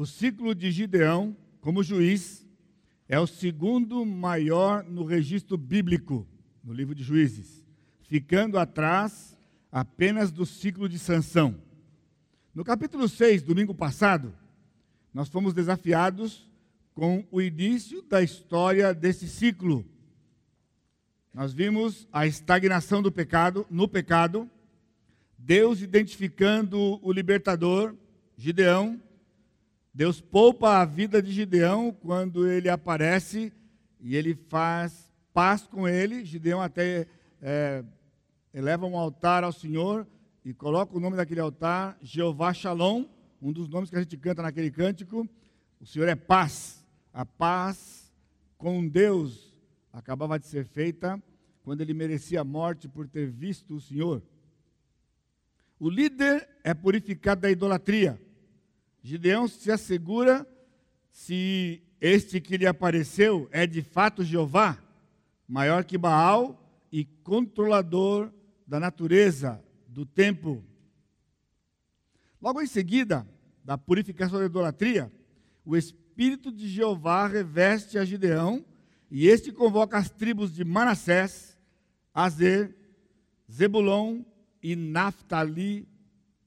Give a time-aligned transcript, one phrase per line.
[0.00, 2.48] o ciclo de Gideão como juiz
[3.06, 6.26] é o segundo maior no registro bíblico,
[6.64, 7.62] no livro de Juízes,
[8.08, 9.36] ficando atrás
[9.70, 11.54] apenas do ciclo de Sansão.
[12.54, 14.34] No capítulo 6, domingo passado,
[15.12, 16.50] nós fomos desafiados
[16.94, 19.84] com o início da história desse ciclo.
[21.34, 24.48] Nós vimos a estagnação do pecado, no pecado,
[25.36, 27.94] Deus identificando o libertador,
[28.34, 28.98] Gideão.
[30.00, 33.52] Deus poupa a vida de Gideão quando ele aparece
[34.00, 36.24] e ele faz paz com ele.
[36.24, 37.06] Gideão até
[37.42, 37.84] é,
[38.54, 40.06] eleva um altar ao Senhor
[40.42, 43.04] e coloca o nome daquele altar, Jeová Shalom,
[43.42, 45.28] um dos nomes que a gente canta naquele cântico.
[45.78, 46.82] O Senhor é paz.
[47.12, 48.10] A paz
[48.56, 49.52] com Deus
[49.92, 51.22] acabava de ser feita
[51.62, 54.22] quando ele merecia a morte por ter visto o Senhor.
[55.78, 58.18] O líder é purificado da idolatria.
[59.02, 60.46] Gideão se assegura
[61.10, 64.78] se este que lhe apareceu é de fato Jeová,
[65.46, 66.60] maior que Baal
[66.92, 68.32] e controlador
[68.66, 70.64] da natureza, do tempo.
[72.40, 73.26] Logo em seguida,
[73.64, 75.12] da purificação da idolatria,
[75.64, 78.64] o Espírito de Jeová reveste a Gideão
[79.10, 81.58] e este convoca as tribos de Manassés,
[82.14, 82.74] Azer,
[83.50, 84.22] Zebulon
[84.62, 85.88] e Naphtali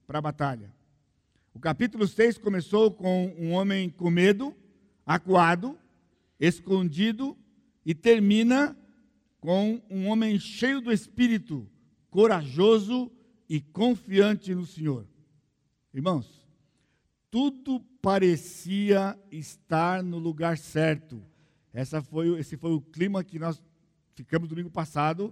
[0.08, 0.74] para a batalha.
[1.54, 4.56] O capítulo 6 começou com um homem com medo,
[5.06, 5.78] acuado,
[6.40, 7.38] escondido,
[7.86, 8.76] e termina
[9.40, 11.70] com um homem cheio do espírito,
[12.10, 13.12] corajoso
[13.48, 15.08] e confiante no Senhor.
[15.94, 16.48] Irmãos,
[17.30, 21.22] tudo parecia estar no lugar certo.
[21.72, 23.62] Essa foi, esse foi o clima que nós
[24.16, 25.32] ficamos domingo passado,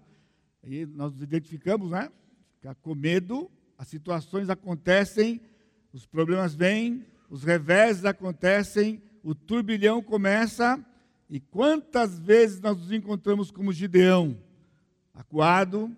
[0.63, 2.11] e nós nos identificamos, né?
[2.57, 5.41] Ficar com medo, as situações acontecem,
[5.93, 10.83] os problemas vêm, os reveses acontecem, o turbilhão começa,
[11.29, 14.37] e quantas vezes nós nos encontramos como Gideão,
[15.13, 15.95] acuado,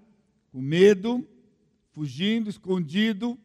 [0.51, 1.27] com medo,
[1.91, 3.39] fugindo, escondido.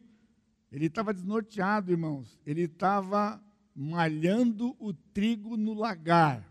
[0.71, 2.39] Ele estava desnorteado, irmãos.
[2.45, 3.41] Ele estava
[3.75, 6.47] malhando o trigo no lagar.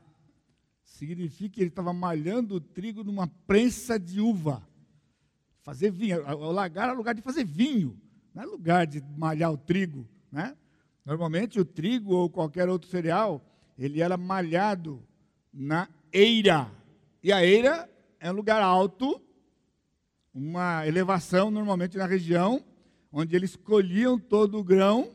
[0.83, 4.67] Significa que ele estava malhando o trigo numa prensa de uva
[5.69, 6.25] fazer vinho.
[6.27, 8.01] O lagar é lugar de fazer vinho,
[8.35, 10.07] não é lugar de malhar o trigo.
[10.31, 10.57] Né?
[11.05, 13.45] Normalmente o trigo ou qualquer outro cereal,
[13.79, 15.03] ele era malhado
[15.53, 16.71] na eira.
[17.23, 17.89] E a eira
[18.21, 19.21] é um lugar alto,
[20.33, 22.65] uma elevação normalmente na região,
[23.11, 25.11] onde eles colhiam todo o grão,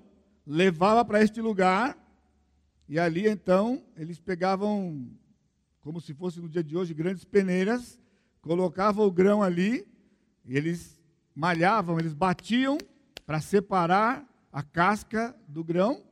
[0.46, 1.98] levava para este lugar,
[2.88, 5.10] e ali então eles pegavam,
[5.82, 8.00] como se fosse no dia de hoje, grandes peneiras,
[8.42, 9.88] colocavam o grão ali,
[10.46, 11.02] eles
[11.34, 12.78] malhavam, eles batiam
[13.26, 16.04] para separar a casca do grão.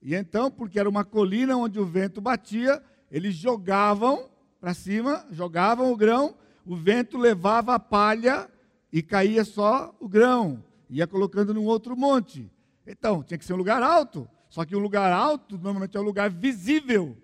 [0.00, 4.28] E então, porque era uma colina onde o vento batia, eles jogavam
[4.60, 6.34] para cima, jogavam o grão,
[6.64, 8.48] o vento levava a palha
[8.92, 12.50] e caía só o grão, ia colocando num outro monte.
[12.86, 14.28] Então, tinha que ser um lugar alto.
[14.48, 17.16] Só que um lugar alto normalmente é um lugar visível.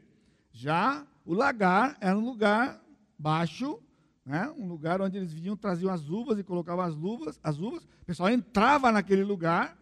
[0.52, 2.82] Já o lagar era um lugar
[3.18, 3.80] baixo,
[4.24, 4.52] né?
[4.56, 7.84] um lugar onde eles vinham, traziam as uvas e colocavam as uvas, as uvas.
[7.84, 9.76] O pessoal entrava naquele lugar,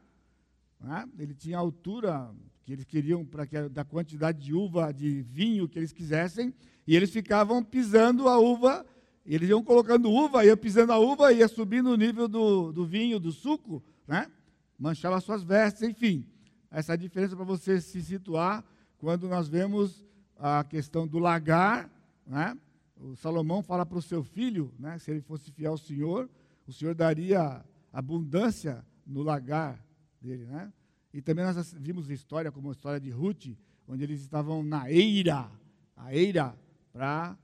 [0.81, 1.09] né?
[1.19, 2.31] ele tinha a altura
[2.65, 6.55] que eles queriam para que da quantidade de uva, de vinho que eles quisessem,
[6.87, 8.85] e eles ficavam pisando a uva,
[9.25, 13.21] eles iam colocando uva, ia pisando a uva, ia subindo o nível do, do vinho,
[13.21, 14.31] do suco, né?
[14.79, 16.27] manchava suas vestes, enfim.
[16.71, 18.65] Essa é a diferença para você se situar
[18.99, 20.05] quando nós vemos
[20.39, 21.89] a questão do lagar,
[22.27, 22.57] né?
[23.03, 26.31] O Salomão fala para o seu filho, né, se ele fosse fiel ao Senhor,
[26.67, 29.85] o Senhor daria abundância no lagar
[30.21, 30.73] dele, né?
[31.13, 33.49] E também nós vimos história como a história de Ruth,
[33.87, 35.51] onde eles estavam na eira,
[35.97, 36.57] a eira
[36.93, 37.37] para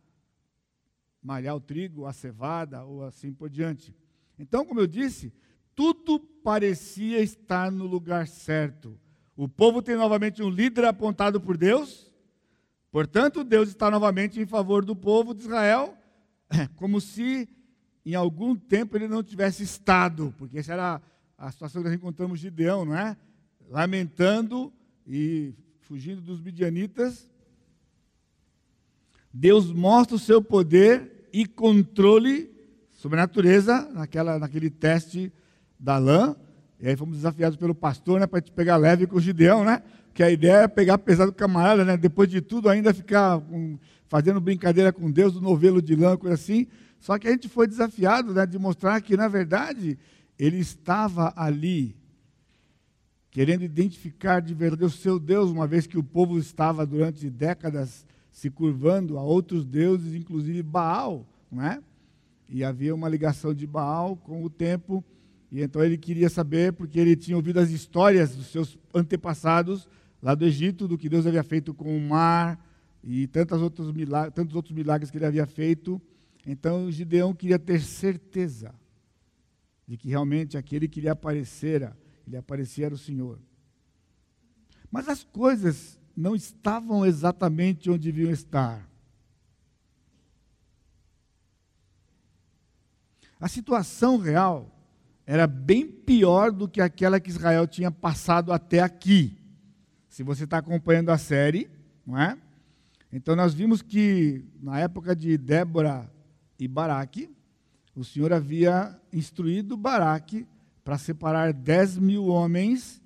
[1.21, 3.95] malhar o trigo, a cevada ou assim por diante.
[4.39, 5.33] Então, como eu disse,
[5.75, 8.99] tudo parecia estar no lugar certo.
[9.37, 12.08] O povo tem novamente um líder apontado por Deus,
[12.91, 15.97] Portanto, Deus está novamente em favor do povo de Israel,
[16.77, 17.49] como se
[18.05, 21.03] em algum tempo ele não tivesse estado, porque essa era
[21.37, 23.17] a situação que nós encontramos Gideão, não é?
[23.69, 24.73] Lamentando
[25.07, 27.31] e fugindo dos midianitas.
[29.33, 32.51] Deus mostra o seu poder e controle
[32.91, 35.33] sobre a natureza naquela, naquele teste
[35.79, 36.35] da lã.
[36.81, 39.83] E aí fomos desafiados pelo pastor né, para te pegar leve com o Gideão, né?
[40.19, 41.97] Que a ideia é pegar pesado do camarada, né?
[41.97, 43.79] Depois de tudo, ainda ficar um,
[44.09, 46.67] fazendo brincadeira com Deus, do novelo de lã, coisa assim.
[46.99, 49.97] Só que a gente foi desafiado né, de mostrar que, na verdade,
[50.37, 51.95] ele estava ali
[53.31, 58.05] querendo identificar de verdade o seu Deus, uma vez que o povo estava durante décadas
[58.29, 61.81] se curvando a outros deuses, inclusive Baal, não é?
[62.49, 65.05] E havia uma ligação de Baal com o tempo,
[65.53, 69.89] e então ele queria saber, porque ele tinha ouvido as histórias dos seus antepassados
[70.23, 72.65] lá do Egito, do que Deus havia feito com o mar
[73.03, 76.01] e tantos outros milagres, tantos outros milagres que ele havia feito.
[76.47, 78.75] Então Gideão queria ter certeza
[79.87, 83.39] de que realmente aquele que lhe aparecera, ele aparecia era o Senhor.
[84.91, 88.89] Mas as coisas não estavam exatamente onde deviam estar.
[93.41, 94.75] A situação real
[95.25, 99.39] era bem pior do que aquela que Israel tinha passado até aqui.
[100.19, 101.71] Se você está acompanhando a série,
[102.05, 102.37] não é?
[103.13, 106.11] Então nós vimos que na época de Débora
[106.59, 107.31] e Baraque,
[107.95, 110.45] o Senhor havia instruído Baraque
[110.83, 113.01] para separar 10 mil homens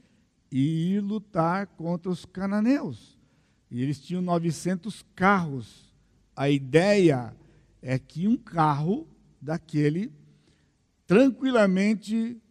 [0.50, 3.18] e ir lutar contra os cananeus.
[3.70, 5.94] E eles tinham 900 carros.
[6.34, 7.36] A ideia
[7.82, 9.06] é que um carro
[9.38, 10.10] daquele
[11.06, 12.41] tranquilamente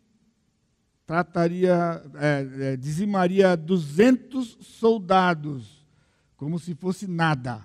[1.11, 5.85] trataria, é, é, dizimaria 200 soldados,
[6.37, 7.61] como se fosse nada.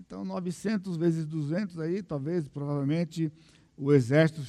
[0.00, 3.30] Então, 900 vezes 200 aí, talvez, provavelmente,
[3.76, 4.42] o exército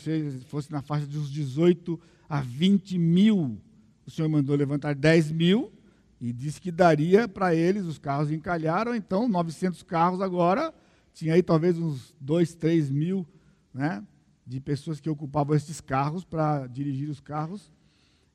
[0.46, 3.62] fosse na faixa de uns 18 a 20 mil
[4.10, 5.72] o Senhor mandou levantar 10 mil
[6.20, 10.74] e disse que daria para eles, os carros encalharam, então 900 carros agora,
[11.14, 13.24] tinha aí talvez uns 2, 3 mil
[13.72, 14.04] né,
[14.48, 17.72] de pessoas que ocupavam esses carros para dirigir os carros.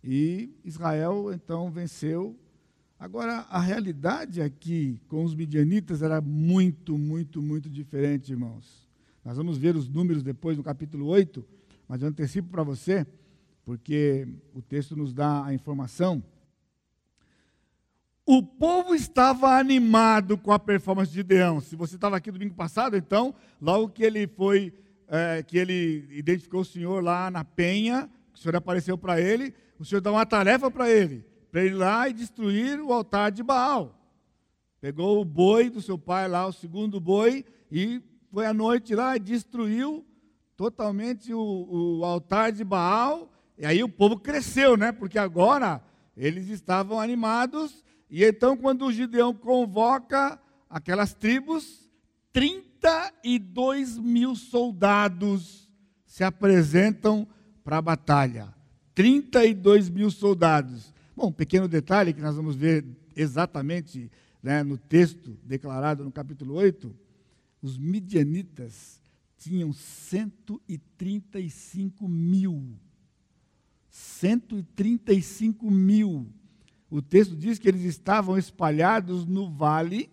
[0.07, 2.39] E Israel então venceu.
[2.99, 8.87] Agora, a realidade aqui com os midianitas era muito, muito, muito diferente, irmãos.
[9.25, 11.45] Nós vamos ver os números depois no capítulo 8,
[11.89, 13.07] mas eu antecipo para você
[13.65, 16.23] porque o texto nos dá a informação.
[18.27, 21.61] O povo estava animado com a performance de Deão.
[21.61, 24.73] Se você estava aqui domingo passado, então, logo que ele foi,
[25.09, 29.55] é, que ele identificou o Senhor lá na penha, o Senhor apareceu para ele,
[29.85, 33.31] o Senhor dá uma tarefa para ele, para ele ir lá e destruir o altar
[33.31, 34.01] de Baal.
[34.81, 38.03] Pegou o boi do seu pai lá, o segundo boi, e
[38.33, 40.03] foi à noite lá e destruiu
[40.57, 44.91] totalmente o, o altar de Baal e aí o povo cresceu, né?
[44.91, 45.83] Porque agora
[46.17, 47.85] eles estavam animados.
[48.09, 51.91] E então, quando o Gideão convoca aquelas tribos,
[52.33, 55.71] 32 mil soldados
[56.07, 57.29] se apresentam
[57.63, 58.64] para a batalha.
[58.95, 60.93] 32 mil soldados.
[61.17, 62.85] Bom, um pequeno detalhe que nós vamos ver
[63.17, 64.11] exatamente
[64.43, 66.95] né, no texto declarado no capítulo 8:
[67.63, 69.01] os midianitas
[69.37, 72.77] tinham 135 mil
[73.95, 76.27] 135 mil.
[76.91, 80.11] O texto diz que eles estavam espalhados no vale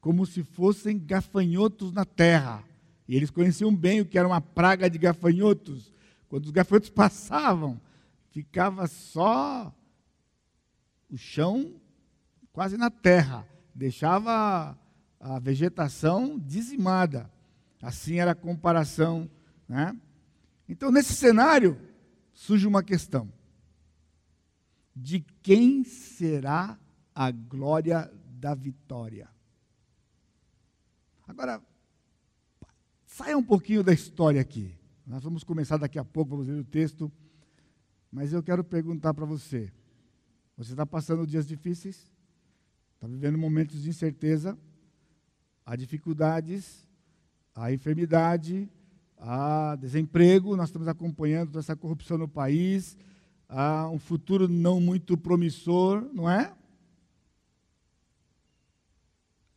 [0.00, 2.64] como se fossem gafanhotos na terra.
[3.06, 5.94] E eles conheciam bem o que era uma praga de gafanhotos.
[6.28, 7.80] Quando os gafanhotos passavam,
[8.32, 9.72] ficava só
[11.10, 11.78] o chão
[12.50, 14.76] quase na terra, deixava
[15.20, 17.30] a vegetação dizimada.
[17.80, 19.30] Assim era a comparação.
[19.68, 19.94] Né?
[20.68, 21.78] Então, nesse cenário,
[22.32, 23.30] surge uma questão:
[24.96, 26.78] de quem será
[27.14, 29.28] a glória da vitória?
[31.26, 31.62] Agora,
[33.04, 34.74] saia um pouquinho da história aqui.
[35.06, 37.12] Nós vamos começar daqui a pouco, vamos ler o texto.
[38.12, 39.72] Mas eu quero perguntar para você:
[40.54, 42.12] você está passando dias difíceis?
[42.94, 44.56] Está vivendo momentos de incerteza?
[45.64, 46.86] Há dificuldades,
[47.54, 48.70] há enfermidade,
[49.16, 52.98] há desemprego, nós estamos acompanhando essa corrupção no país,
[53.48, 56.54] há um futuro não muito promissor, não é?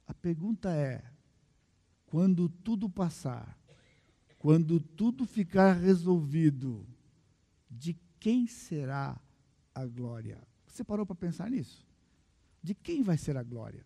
[0.08, 1.04] A pergunta é:
[2.06, 3.60] quando tudo passar,
[4.38, 6.88] quando tudo ficar resolvido,
[7.70, 9.20] de quem será
[9.74, 10.40] a glória?
[10.68, 11.86] Você parou para pensar nisso?
[12.62, 13.86] De quem vai ser a glória?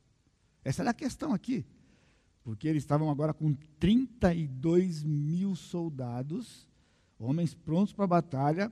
[0.63, 1.65] Essa é a questão aqui
[2.49, 6.67] porque eles estavam agora com 32 mil soldados,
[7.19, 8.71] homens prontos para a batalha,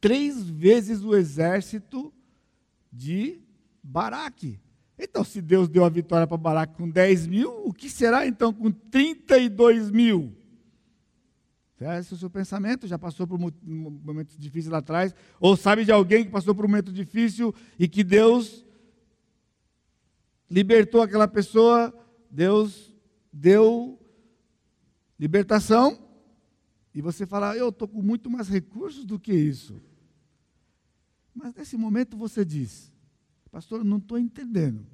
[0.00, 2.12] três vezes o exército
[2.92, 3.40] de
[3.82, 4.60] Baraque.
[4.96, 8.52] Então, se Deus deu a vitória para Baraque com 10 mil, o que será então
[8.52, 10.32] com 32 mil?
[11.78, 16.24] É o seu pensamento, já passou por momentos difíceis lá atrás, ou sabe de alguém
[16.24, 18.64] que passou por um momento difícil e que Deus
[20.50, 21.92] libertou aquela pessoa,
[22.30, 22.94] Deus
[23.30, 24.00] deu
[25.18, 25.98] libertação,
[26.94, 29.78] e você fala, eu estou com muito mais recursos do que isso.
[31.34, 32.90] Mas nesse momento você diz,
[33.50, 34.86] Pastor, não estou entendendo.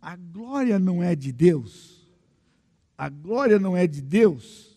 [0.00, 2.08] A glória não é de Deus?
[2.96, 4.67] A glória não é de Deus?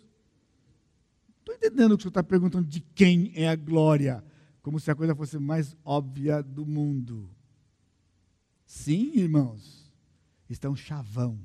[1.42, 4.24] Estou entendendo que o senhor está perguntando de quem é a glória,
[4.62, 7.30] como se a coisa fosse mais óbvia do mundo.
[8.64, 9.92] Sim, irmãos,
[10.48, 11.40] está um chavão.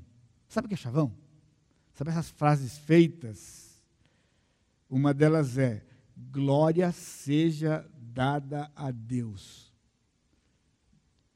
[0.47, 1.17] Sabe o que é chavão?
[1.95, 3.83] Sabe essas frases feitas?
[4.89, 5.83] Uma delas é:
[6.31, 9.75] glória seja dada a Deus.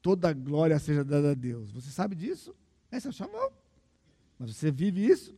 [0.03, 1.71] Toda glória seja dada a Deus.
[1.71, 2.55] Você sabe disso?
[2.91, 3.51] Esse é o chavão.
[4.37, 5.35] Mas você vive isso?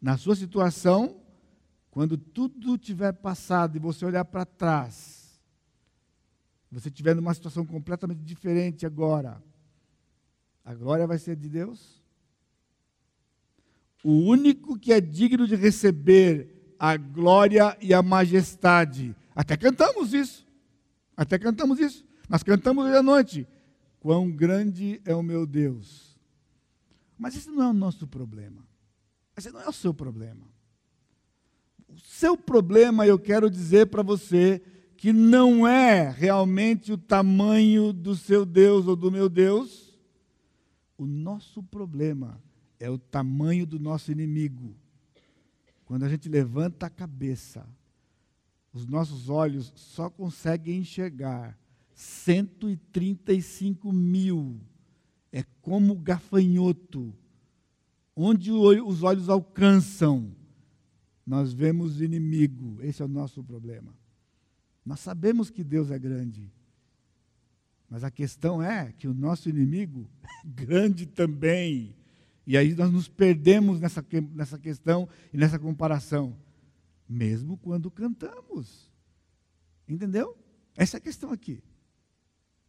[0.00, 1.21] Na sua situação,
[1.92, 5.38] quando tudo tiver passado e você olhar para trás,
[6.70, 9.42] você estiver numa situação completamente diferente agora,
[10.64, 12.02] a glória vai ser de Deus?
[14.02, 19.14] O único que é digno de receber a glória e a majestade.
[19.36, 20.46] Até cantamos isso.
[21.14, 22.06] Até cantamos isso.
[22.26, 23.46] Nós cantamos hoje à noite.
[24.00, 26.18] Quão grande é o meu Deus.
[27.18, 28.66] Mas esse não é o nosso problema.
[29.36, 30.51] Esse não é o seu problema.
[31.92, 34.62] O seu problema, eu quero dizer para você,
[34.96, 39.98] que não é realmente o tamanho do seu Deus ou do meu Deus.
[40.96, 42.40] O nosso problema
[42.78, 44.74] é o tamanho do nosso inimigo.
[45.84, 47.66] Quando a gente levanta a cabeça,
[48.72, 51.58] os nossos olhos só conseguem enxergar
[51.94, 54.60] 135 mil.
[55.30, 57.12] É como gafanhoto.
[58.14, 60.30] Onde os olhos alcançam,
[61.26, 62.78] nós vemos inimigo.
[62.82, 63.94] Esse é o nosso problema.
[64.84, 66.52] Nós sabemos que Deus é grande.
[67.88, 71.94] Mas a questão é que o nosso inimigo é grande também.
[72.46, 76.36] E aí nós nos perdemos nessa, nessa questão e nessa comparação,
[77.08, 78.90] mesmo quando cantamos.
[79.86, 80.36] Entendeu?
[80.74, 81.62] Essa é a questão aqui.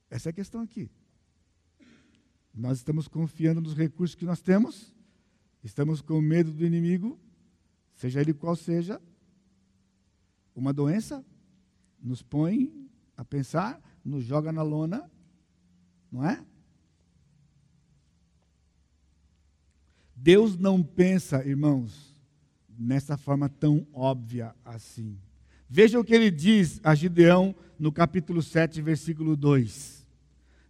[0.09, 0.91] Essa é a questão aqui.
[2.53, 4.93] Nós estamos confiando nos recursos que nós temos,
[5.63, 7.19] estamos com medo do inimigo,
[7.95, 9.01] seja ele qual seja.
[10.55, 11.25] Uma doença
[12.01, 12.71] nos põe
[13.15, 15.09] a pensar, nos joga na lona,
[16.11, 16.43] não é?
[20.15, 22.15] Deus não pensa, irmãos,
[22.77, 25.17] nessa forma tão óbvia assim.
[25.69, 30.05] Veja o que ele diz a Gideão no capítulo 7, versículo 2.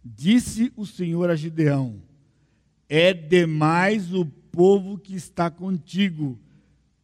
[0.04, 2.02] Disse o Senhor a Gideão:
[2.88, 6.38] É demais o povo que está contigo,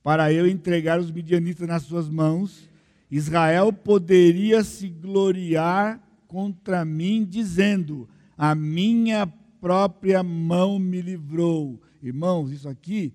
[0.03, 2.69] para eu entregar os midianitas nas suas mãos.
[3.11, 9.27] Israel poderia se gloriar contra mim, dizendo: A minha
[9.61, 13.13] própria mão me livrou Irmãos, isso aqui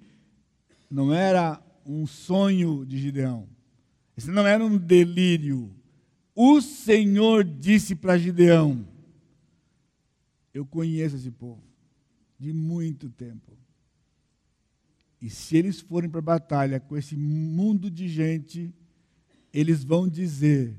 [0.90, 3.48] não era um sonho de Gideão.
[4.16, 5.76] Isso não era um delírio.
[6.36, 8.88] O Senhor disse para Gideão:
[10.54, 11.64] Eu conheço esse povo
[12.40, 13.55] de muito tempo.
[15.22, 18.74] E se eles forem para a batalha com esse mundo de gente,
[19.54, 20.76] eles vão dizer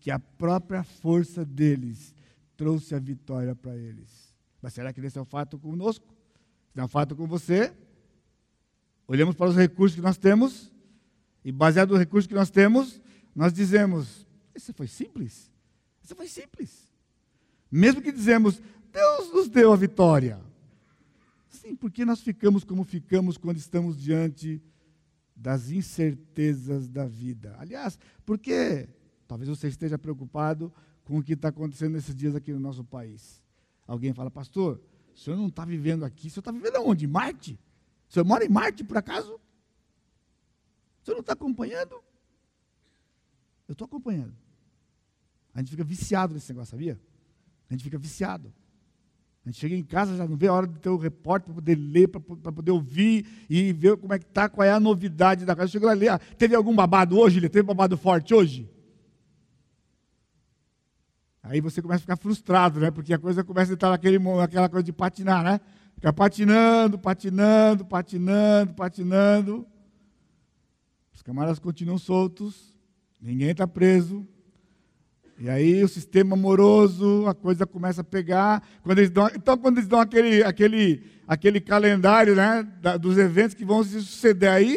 [0.00, 2.14] que a própria força deles
[2.56, 4.34] trouxe a vitória para eles.
[4.60, 6.06] Mas será que esse é o fato conosco?
[6.74, 7.72] Não é fato com você.
[9.06, 10.72] Olhamos para os recursos que nós temos
[11.44, 13.00] e, baseado nos recursos que nós temos,
[13.34, 15.50] nós dizemos: Isso foi simples.
[16.02, 16.92] Isso foi simples.
[17.70, 18.60] Mesmo que dizemos:
[18.92, 20.40] Deus nos deu a vitória.
[21.68, 24.62] Sim, porque nós ficamos como ficamos quando estamos diante
[25.36, 27.54] das incertezas da vida.
[27.58, 28.88] Aliás, porque
[29.26, 30.72] talvez você esteja preocupado
[31.04, 33.42] com o que está acontecendo nesses dias aqui no nosso país.
[33.86, 34.80] Alguém fala, pastor,
[35.14, 37.06] o senhor não está vivendo aqui, o senhor está vivendo onde?
[37.06, 37.60] Marte?
[38.08, 39.34] O senhor mora em Marte, por acaso?
[39.34, 42.02] O senhor não está acompanhando?
[43.68, 44.34] Eu estou acompanhando.
[45.52, 46.98] A gente fica viciado nesse negócio, sabia?
[47.68, 48.54] A gente fica viciado.
[49.48, 51.74] Gente chega em casa, já não vê a hora de ter o repórter para poder
[51.74, 55.56] ler, para poder ouvir e ver como é que está, qual é a novidade da
[55.56, 55.72] casa.
[55.72, 57.40] Chegou ali, ah, teve algum babado hoje?
[57.48, 58.70] Teve babado forte hoje?
[61.42, 62.90] Aí você começa a ficar frustrado, né?
[62.90, 65.58] Porque a coisa começa a estar naquele, naquela coisa de patinar, né?
[65.94, 69.66] Fica patinando, patinando, patinando, patinando.
[71.14, 72.76] Os camaradas continuam soltos,
[73.18, 74.28] ninguém está preso.
[75.40, 78.66] E aí o sistema amoroso, a coisa começa a pegar.
[78.82, 83.54] Quando eles dão, então, quando eles dão aquele, aquele, aquele calendário né, da, dos eventos
[83.54, 84.76] que vão se suceder aí,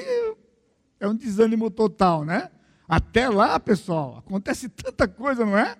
[0.99, 2.51] é um desânimo total, né?
[2.87, 5.75] Até lá, pessoal, acontece tanta coisa, não é?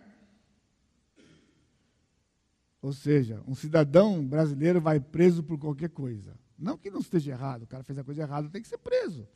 [2.82, 6.36] Ou seja, um cidadão brasileiro vai preso por qualquer coisa.
[6.58, 9.28] Não que não esteja errado, o cara fez a coisa errada, tem que ser preso.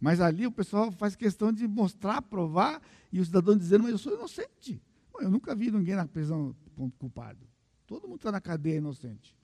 [0.00, 3.98] Mas ali o pessoal faz questão de mostrar, provar, e o cidadão dizendo, mas eu
[3.98, 4.82] sou inocente.
[5.20, 6.56] Eu nunca vi ninguém na prisão
[6.98, 7.46] culpado.
[7.86, 9.36] Todo mundo está na cadeia inocente.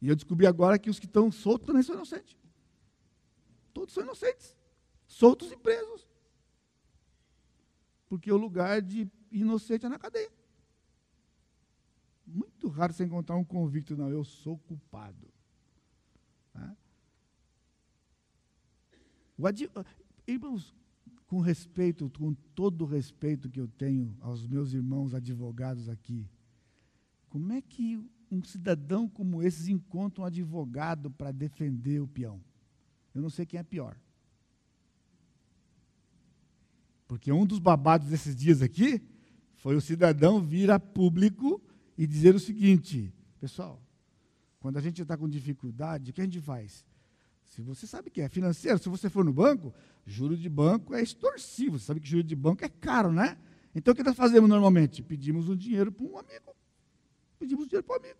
[0.00, 2.36] E eu descobri agora que os que estão soltos também são inocentes.
[3.74, 4.54] Todos são inocentes.
[5.06, 6.06] Soltos e presos.
[8.08, 10.30] Porque o lugar de inocente é na cadeia.
[12.24, 15.28] Muito raro você encontrar um convicto, não, eu sou culpado.
[16.52, 16.76] Tá?
[20.26, 20.74] Irmãos,
[21.26, 26.28] com respeito, com todo o respeito que eu tenho aos meus irmãos advogados aqui,
[27.28, 32.40] como é que um cidadão como esse encontra um advogado para defender o peão?
[33.14, 33.96] Eu não sei quem é pior.
[37.06, 39.00] Porque um dos babados desses dias aqui
[39.54, 41.62] foi o cidadão vir a público
[41.96, 43.80] e dizer o seguinte: pessoal,
[44.58, 46.84] quando a gente está com dificuldade, o que a gente faz?
[47.48, 49.72] Se você sabe que é financeiro, se você for no banco,
[50.04, 51.78] juro de banco é extorsivo.
[51.78, 53.36] Você sabe que juro de banco é caro, né?
[53.74, 55.02] Então o que nós fazemos normalmente?
[55.02, 56.54] Pedimos um dinheiro para um amigo.
[57.38, 58.18] Pedimos dinheiro para o amigo.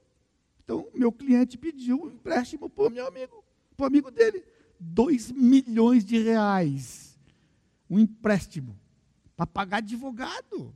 [0.63, 3.45] Então, meu cliente pediu um empréstimo para o meu amigo,
[3.77, 4.43] para o amigo dele.
[4.81, 7.19] 2 milhões de reais.
[7.89, 8.79] Um empréstimo
[9.37, 10.75] para pagar advogado.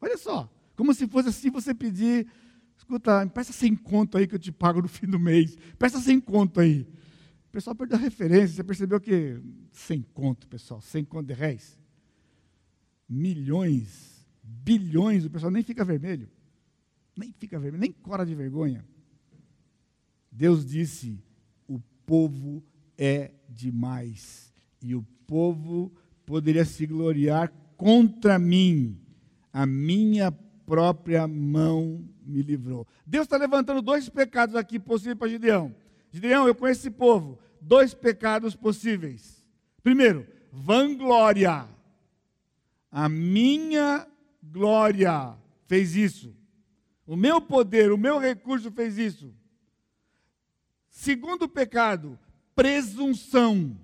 [0.00, 2.26] Olha só, como se fosse assim você pedir,
[2.76, 5.56] escuta, peça sem conto aí que eu te pago no fim do mês.
[5.78, 6.86] Peça sem conto aí
[7.56, 8.56] pessoal perdeu a referência.
[8.56, 9.40] Você percebeu que
[9.72, 11.78] sem conto, pessoal, sem conto de réis.
[13.08, 16.28] Milhões, bilhões, o pessoal nem fica vermelho.
[17.16, 18.84] Nem fica vermelho, nem cora de vergonha.
[20.30, 21.18] Deus disse:
[21.66, 22.62] o povo
[22.98, 24.52] é demais.
[24.82, 25.90] E o povo
[26.26, 29.00] poderia se gloriar contra mim.
[29.50, 32.86] A minha própria mão me livrou.
[33.06, 35.74] Deus está levantando dois pecados aqui possíveis para Gideão.
[36.10, 39.44] Gideão, eu conheço esse povo dois pecados possíveis.
[39.82, 41.68] Primeiro, vanglória.
[42.90, 44.06] A minha
[44.42, 46.34] glória fez isso.
[47.06, 49.34] O meu poder, o meu recurso fez isso.
[50.88, 52.18] Segundo pecado,
[52.54, 53.76] presunção.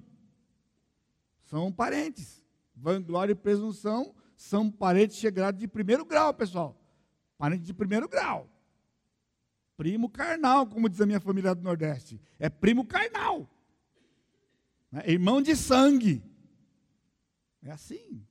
[1.45, 2.42] São parentes.
[2.75, 6.81] Vanglória e presunção são parentes chegados de primeiro grau, pessoal.
[7.37, 8.49] Parentes de primeiro grau.
[9.77, 12.21] Primo carnal, como diz a minha família do Nordeste.
[12.38, 13.49] É primo carnal.
[14.92, 15.02] Né?
[15.07, 16.22] Irmão de sangue.
[17.62, 18.22] É assim.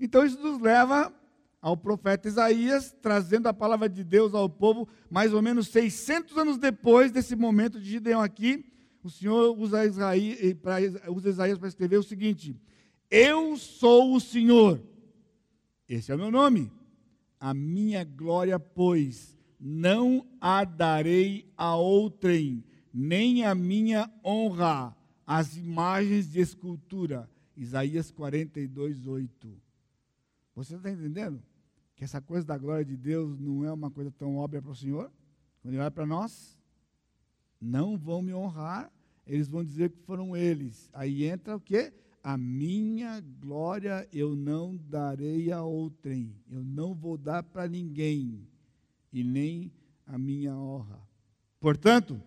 [0.00, 1.12] Então isso nos leva
[1.60, 6.58] ao profeta Isaías, trazendo a palavra de Deus ao povo, mais ou menos 600 anos
[6.58, 8.64] depois desse momento de Gideão aqui.
[9.04, 10.56] O Senhor usa Isaías,
[11.08, 12.56] usa Isaías para escrever o seguinte:
[13.10, 14.80] Eu sou o Senhor.
[15.88, 16.72] Esse é o meu nome.
[17.38, 24.96] A minha glória, pois, não a darei a outrem, nem a minha honra
[25.34, 27.26] as imagens de escultura.
[27.56, 29.62] Isaías 42, 8.
[30.54, 31.42] Você está entendendo?
[31.96, 34.76] Que essa coisa da glória de Deus não é uma coisa tão óbvia para o
[34.76, 35.10] Senhor?
[35.62, 36.58] Quando ele olha para nós,
[37.58, 38.92] não vão me honrar,
[39.26, 40.90] eles vão dizer que foram eles.
[40.92, 41.94] Aí entra o quê?
[42.22, 48.46] A minha glória eu não darei a outrem, eu não vou dar para ninguém,
[49.10, 49.72] e nem
[50.06, 51.00] a minha honra.
[51.58, 52.22] Portanto,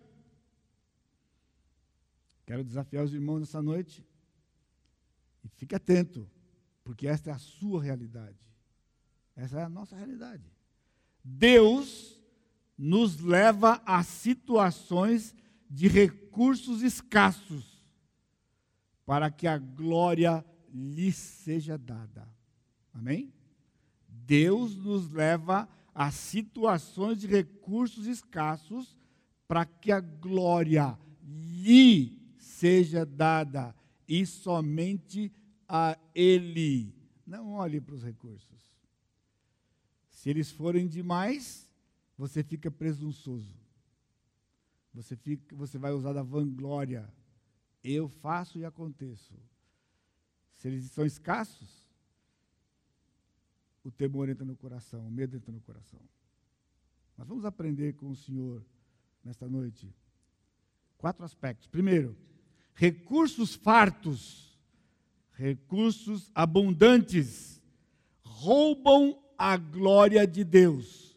[2.46, 4.06] Quero desafiar os irmãos nessa noite.
[5.44, 6.30] E fique atento,
[6.84, 8.38] porque esta é a sua realidade.
[9.34, 10.44] Essa é a nossa realidade.
[11.22, 12.20] Deus
[12.78, 15.34] nos leva a situações
[15.68, 17.84] de recursos escassos
[19.04, 22.28] para que a glória lhe seja dada.
[22.92, 23.32] Amém?
[24.08, 28.96] Deus nos leva a situações de recursos escassos
[29.48, 32.15] para que a glória lhe
[32.56, 33.74] seja dada
[34.08, 35.32] e somente
[35.68, 36.94] a Ele.
[37.26, 38.56] Não olhe para os recursos.
[40.08, 41.68] Se eles forem demais,
[42.16, 43.54] você fica presunçoso.
[44.94, 47.12] Você, fica, você vai usar da vanglória.
[47.84, 49.34] Eu faço e aconteço.
[50.54, 51.86] Se eles são escassos,
[53.84, 56.00] o temor entra no coração, o medo entra no coração.
[57.18, 58.64] Nós vamos aprender com o Senhor
[59.22, 59.94] nesta noite
[60.96, 61.66] quatro aspectos.
[61.66, 62.16] Primeiro,
[62.76, 64.54] recursos fartos,
[65.32, 67.60] recursos abundantes,
[68.22, 71.16] roubam a glória de Deus.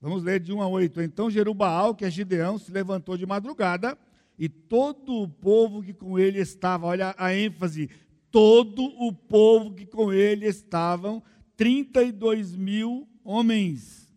[0.00, 1.02] Vamos ler de 1 a 8.
[1.02, 3.96] Então Jerubaal, que é Gideão, se levantou de madrugada,
[4.38, 7.90] e todo o povo que com ele estava, olha a ênfase,
[8.30, 11.22] todo o povo que com ele estavam,
[11.56, 14.10] 32 mil homens,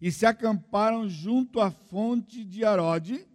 [0.00, 3.26] e se acamparam junto à fonte de Arode,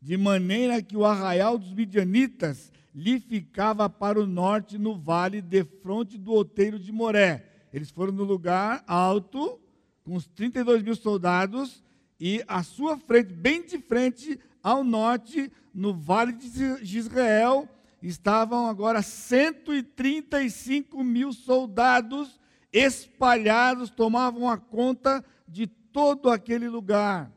[0.00, 5.64] de maneira que o arraial dos midianitas lhe ficava para o norte, no vale, de
[5.64, 7.44] frente do outeiro de Moré.
[7.72, 9.60] Eles foram no lugar alto,
[10.04, 11.84] com os 32 mil soldados,
[12.18, 17.68] e à sua frente, bem de frente ao norte, no vale de Israel,
[18.02, 22.40] estavam agora 135 mil soldados
[22.72, 27.30] espalhados, tomavam a conta de todo aquele lugar.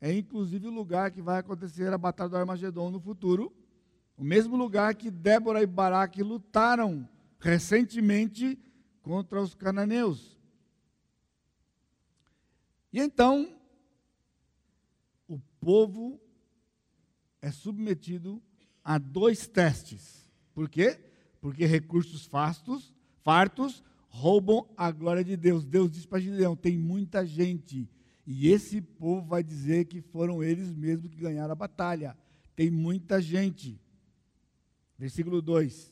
[0.00, 3.52] É inclusive o lugar que vai acontecer a Batalha do Armagedon no futuro.
[4.16, 7.08] O mesmo lugar que Débora e Baraque lutaram
[7.40, 8.58] recentemente
[9.02, 10.36] contra os cananeus.
[12.92, 13.56] E então,
[15.26, 16.20] o povo
[17.40, 18.42] é submetido
[18.82, 20.28] a dois testes.
[20.54, 20.98] Por quê?
[21.40, 25.64] Porque recursos fastos, fartos roubam a glória de Deus.
[25.64, 27.88] Deus diz para Gideão: tem muita gente.
[28.30, 32.14] E esse povo vai dizer que foram eles mesmos que ganharam a batalha.
[32.54, 33.80] Tem muita gente.
[34.98, 35.90] Versículo 2.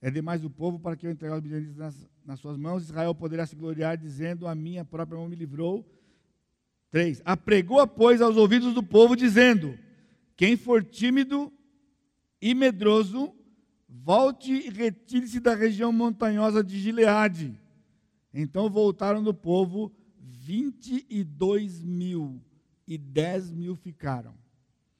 [0.00, 2.84] É demais o povo para que eu entregue os bilhetes nas, nas suas mãos.
[2.84, 5.84] Israel poderá se gloriar, dizendo: A minha própria mão me livrou.
[6.92, 7.20] 3.
[7.26, 9.78] Apregou, pois, aos ouvidos do povo, dizendo:
[10.34, 11.52] Quem for tímido
[12.40, 13.34] e medroso,
[13.86, 17.60] volte e retire-se da região montanhosa de Gileade.
[18.32, 19.92] Então voltaram do povo
[20.46, 22.40] 22 mil
[22.86, 24.32] e 10 mil ficaram.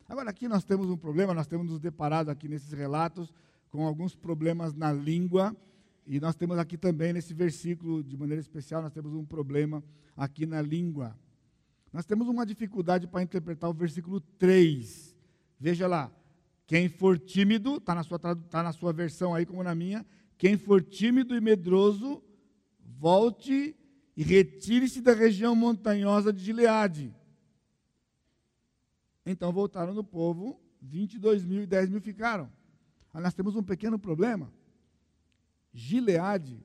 [0.09, 3.33] Agora aqui nós temos um problema, nós temos nos deparado aqui nesses relatos
[3.71, 5.57] com alguns problemas na língua,
[6.05, 9.85] e nós temos aqui também nesse versículo, de maneira especial, nós temos um problema
[10.17, 11.17] aqui na língua.
[11.93, 15.17] Nós temos uma dificuldade para interpretar o versículo 3.
[15.61, 16.11] Veja lá,
[16.67, 20.05] quem for tímido, está na, sua, tá na sua versão aí como na minha,
[20.37, 22.21] quem for tímido e medroso,
[22.81, 23.77] volte
[24.17, 27.15] e retire-se da região montanhosa de Gileade.
[29.25, 32.51] Então voltaram no povo, 22 mil e 10 mil ficaram.
[33.13, 34.53] Aí nós temos um pequeno problema.
[35.73, 36.65] Gileade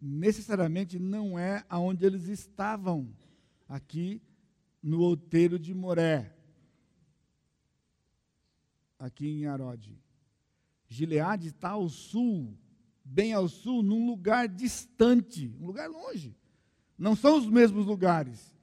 [0.00, 3.12] necessariamente não é aonde eles estavam,
[3.68, 4.22] aqui
[4.82, 6.34] no outeiro de Moré
[9.00, 9.98] aqui em Arode.
[10.86, 12.54] Gileade está ao sul,
[13.10, 16.36] bem ao sul, num lugar distante, um lugar longe.
[16.96, 18.54] Não são os mesmos lugares.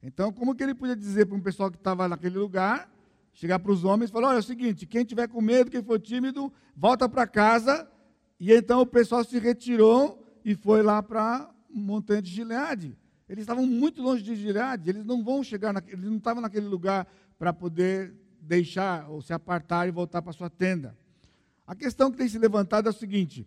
[0.00, 2.88] Então, como que ele podia dizer para um pessoal que estava naquele lugar,
[3.32, 5.82] chegar para os homens e falar: olha, é o seguinte, quem tiver com medo, quem
[5.82, 7.90] for tímido, volta para casa.
[8.38, 12.96] E então o pessoal se retirou e foi lá para montanha de Gileade.
[13.28, 16.66] Eles estavam muito longe de Gileade, eles não vão chegar, na, eles não estavam naquele
[16.66, 20.96] lugar para poder deixar ou se apartar e voltar para sua tenda.
[21.66, 23.44] A questão que tem se levantado é o seguinte: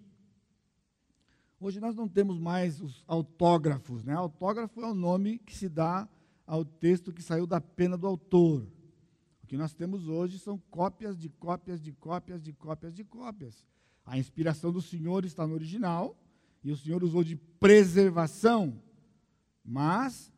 [1.59, 4.13] hoje nós não temos mais os autógrafos, né?
[4.13, 6.07] Autógrafo é o nome que se dá
[6.45, 8.67] ao texto que saiu da pena do autor.
[9.43, 13.65] O que nós temos hoje são cópias de cópias de cópias de cópias de cópias.
[14.05, 16.15] A inspiração do Senhor está no original
[16.63, 18.81] e o Senhor usou de preservação,
[19.63, 20.31] mas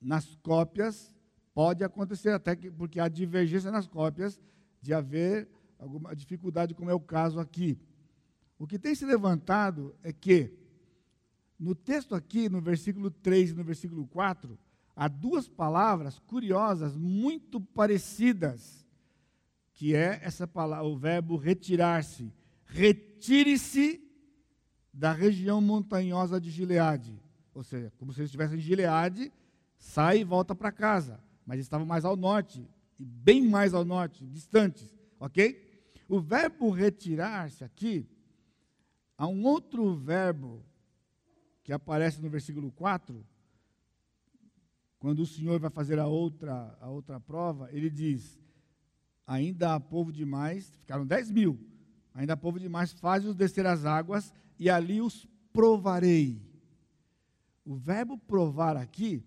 [0.00, 1.12] nas cópias
[1.54, 4.40] Pode acontecer até que, porque há divergência nas cópias
[4.80, 5.48] de haver
[5.78, 7.78] alguma dificuldade, como é o caso aqui.
[8.62, 10.52] O que tem se levantado é que,
[11.58, 14.56] no texto aqui, no versículo 3 e no versículo 4,
[14.94, 18.86] há duas palavras curiosas, muito parecidas,
[19.74, 22.32] que é essa palavra, o verbo retirar-se.
[22.66, 24.00] Retire-se
[24.92, 27.20] da região montanhosa de Gileade.
[27.52, 29.32] Ou seja, como se eles estivessem em Gileade,
[29.76, 32.66] sai e volta para casa mas estavam mais ao norte,
[32.98, 35.92] bem mais ao norte, distantes, ok?
[36.08, 38.08] O verbo retirar-se aqui,
[39.22, 40.64] há um outro verbo
[41.62, 43.24] que aparece no versículo 4,
[44.98, 48.40] quando o Senhor vai fazer a outra, a outra prova, ele diz:
[49.24, 51.56] ainda há povo demais, ficaram 10 mil,
[52.12, 56.42] ainda há povo demais, faz-os descer as águas, e ali os provarei.
[57.64, 59.24] O verbo provar aqui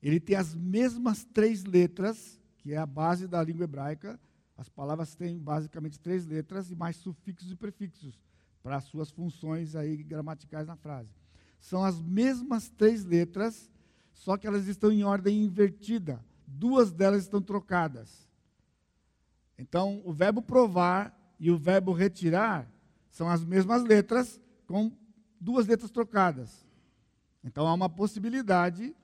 [0.00, 4.20] ele tem as mesmas três letras, que é a base da língua hebraica.
[4.56, 8.22] As palavras têm basicamente três letras e mais sufixos e prefixos
[8.64, 11.10] para as suas funções aí gramaticais na frase.
[11.60, 13.70] São as mesmas três letras,
[14.14, 16.24] só que elas estão em ordem invertida.
[16.46, 18.26] Duas delas estão trocadas.
[19.58, 22.66] Então, o verbo provar e o verbo retirar
[23.10, 24.90] são as mesmas letras com
[25.38, 26.66] duas letras trocadas.
[27.44, 28.96] Então, há uma possibilidade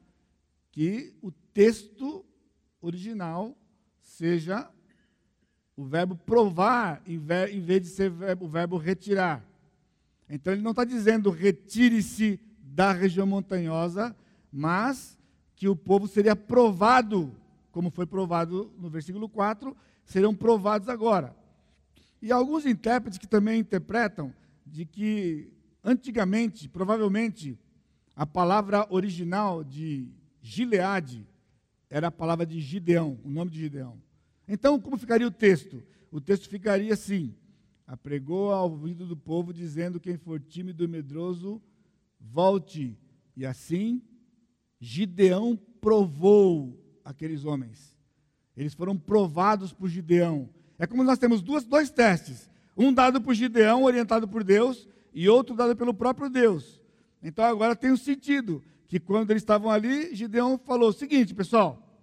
[0.72, 2.24] que o texto
[2.80, 3.54] original
[4.00, 4.70] seja
[5.76, 9.49] o verbo provar em vez de ser o verbo retirar.
[10.30, 14.14] Então ele não está dizendo retire-se da região montanhosa,
[14.52, 15.18] mas
[15.56, 17.34] que o povo seria provado,
[17.72, 21.34] como foi provado no versículo 4, serão provados agora.
[22.22, 24.32] E alguns intérpretes que também interpretam
[24.64, 27.58] de que antigamente, provavelmente,
[28.14, 30.08] a palavra original de
[30.40, 31.26] Gileade
[31.88, 34.00] era a palavra de Gideão, o nome de Gideão.
[34.46, 35.82] Então, como ficaria o texto?
[36.10, 37.34] O texto ficaria assim:
[37.90, 41.60] apregou ao ouvido do povo, dizendo: Quem for tímido e medroso,
[42.20, 42.96] volte.
[43.36, 44.00] E assim,
[44.78, 47.98] Gideão provou aqueles homens.
[48.56, 50.48] Eles foram provados por Gideão.
[50.78, 55.28] É como nós temos duas, dois testes: um dado por Gideão, orientado por Deus, e
[55.28, 56.80] outro dado pelo próprio Deus.
[57.20, 62.00] Então agora tem um sentido que quando eles estavam ali, Gideão falou o seguinte, pessoal,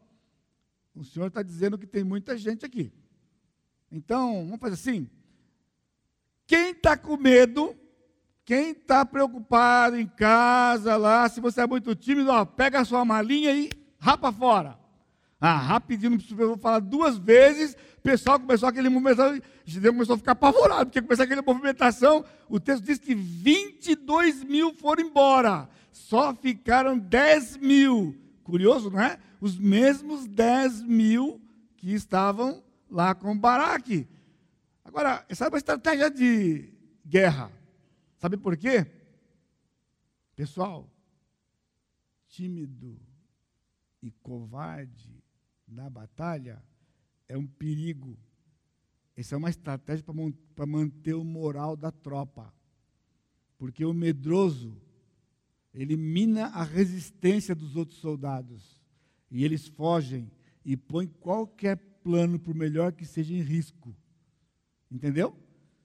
[0.93, 2.91] o Senhor está dizendo que tem muita gente aqui.
[3.89, 5.10] Então, vamos fazer assim.
[6.47, 7.75] Quem está com medo,
[8.43, 13.05] quem está preocupado em casa lá, se você é muito tímido, ó, pega a sua
[13.05, 14.79] malinha e rapa fora.
[15.39, 17.75] Ah, rapidinho, não preciso, eu vou falar duas vezes.
[17.99, 22.25] O pessoal começou aquele movimento, Gideão começou a ficar apavorado, porque começou aquela movimentação.
[22.49, 28.15] O texto diz que 22 mil foram embora só ficaram 10 mil.
[28.43, 29.19] Curioso, não é?
[29.41, 31.41] Os mesmos 10 mil
[31.75, 34.07] que estavam lá com Baraque.
[34.97, 36.73] Agora, essa é uma estratégia de
[37.05, 37.51] guerra.
[38.17, 38.83] Sabe por quê?
[40.36, 40.91] Pessoal,
[42.27, 42.99] tímido
[44.01, 45.23] e covarde
[45.67, 46.63] na batalha
[47.29, 48.17] é um perigo.
[49.15, 50.03] Essa é uma estratégia
[50.55, 52.51] para manter o moral da tropa.
[53.55, 54.81] Porque o medroso
[55.75, 58.81] ele mina a resistência dos outros soldados.
[59.29, 60.31] E eles fogem
[60.65, 63.95] e põem qualquer plano, por melhor que seja, em risco.
[64.91, 65.36] Entendeu?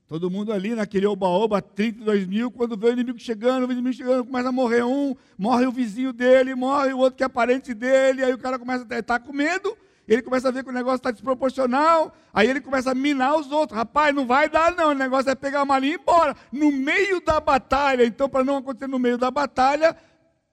[0.07, 4.27] Todo mundo ali naquele oba-oba, 32 mil, quando vê o inimigo chegando, o inimigo chegando,
[4.27, 8.23] começa a morrer um, morre o vizinho dele, morre o outro que é parente dele,
[8.23, 9.75] aí o cara começa a estar com medo,
[10.07, 13.51] ele começa a ver que o negócio está desproporcional, aí ele começa a minar os
[13.51, 13.79] outros.
[13.79, 16.37] Rapaz, não vai dar não, o negócio é pegar uma linha e ir embora.
[16.53, 19.97] No meio da batalha, então para não acontecer no meio da batalha,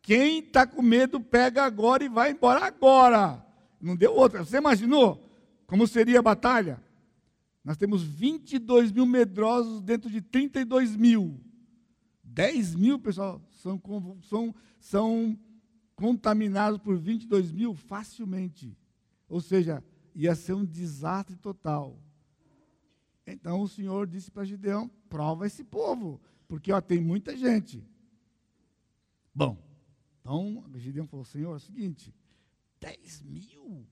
[0.01, 3.43] quem está com medo pega agora e vai embora agora.
[3.81, 4.45] Não deu outra.
[4.45, 5.29] Você imaginou
[5.67, 6.79] como seria a batalha?
[7.69, 11.39] Nós temos 22 mil medrosos dentro de 32 mil.
[12.23, 13.79] 10 mil, pessoal, são,
[14.23, 15.39] são, são
[15.93, 18.75] contaminados por 22 mil facilmente.
[19.27, 19.83] Ou seja,
[20.15, 22.01] ia ser um desastre total.
[23.27, 27.87] Então o Senhor disse para Gideão: prova esse povo, porque ó, tem muita gente.
[29.31, 29.63] Bom,
[30.19, 32.11] então Gideão falou: Senhor, é o seguinte,
[32.79, 33.85] 10 mil.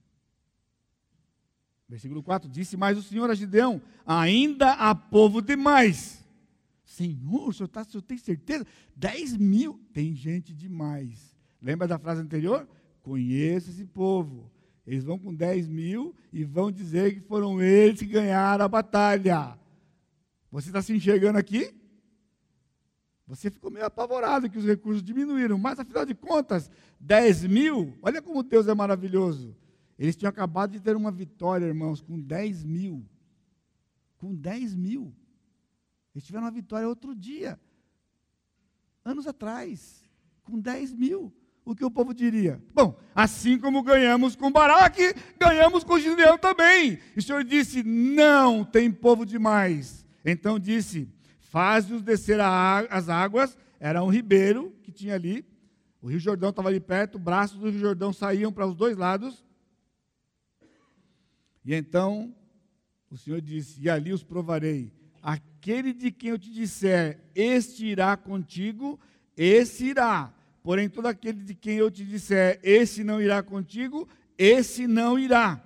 [1.88, 6.24] Versículo 4: Disse mais o Senhor a Gideão: Ainda há povo demais.
[6.84, 8.66] Senhor, o senhor, tá, o senhor tem certeza?
[8.96, 9.80] 10 mil?
[9.92, 11.36] Tem gente demais.
[11.60, 12.66] Lembra da frase anterior?
[13.02, 14.50] Conheça esse povo.
[14.86, 19.58] Eles vão com 10 mil e vão dizer que foram eles que ganharam a batalha.
[20.50, 21.74] Você está se enxergando aqui?
[23.26, 28.22] Você ficou meio apavorado que os recursos diminuíram, mas afinal de contas, 10 mil, olha
[28.22, 29.54] como Deus é maravilhoso.
[29.98, 33.04] Eles tinham acabado de ter uma vitória, irmãos, com 10 mil.
[34.16, 35.14] Com 10 mil.
[36.14, 37.60] Eles tiveram uma vitória outro dia,
[39.04, 40.02] anos atrás,
[40.42, 41.32] com 10 mil
[41.68, 42.62] o que o povo diria?
[42.72, 46.98] Bom, assim como ganhamos com Baraque, ganhamos com Gideão também.
[47.14, 50.06] E o Senhor disse: Não, tem povo demais.
[50.24, 51.06] Então disse:
[51.40, 53.56] Faz-os descer as águas.
[53.78, 55.44] Era um ribeiro que tinha ali.
[56.00, 59.44] O Rio Jordão estava ali perto, braços do Rio Jordão saíam para os dois lados.
[61.68, 62.34] E então
[63.10, 64.90] o Senhor disse: E ali os provarei.
[65.22, 68.98] Aquele de quem eu te disser, este irá contigo,
[69.36, 70.32] esse irá.
[70.62, 75.62] Porém, todo aquele de quem eu te disser, esse não irá contigo, esse não irá.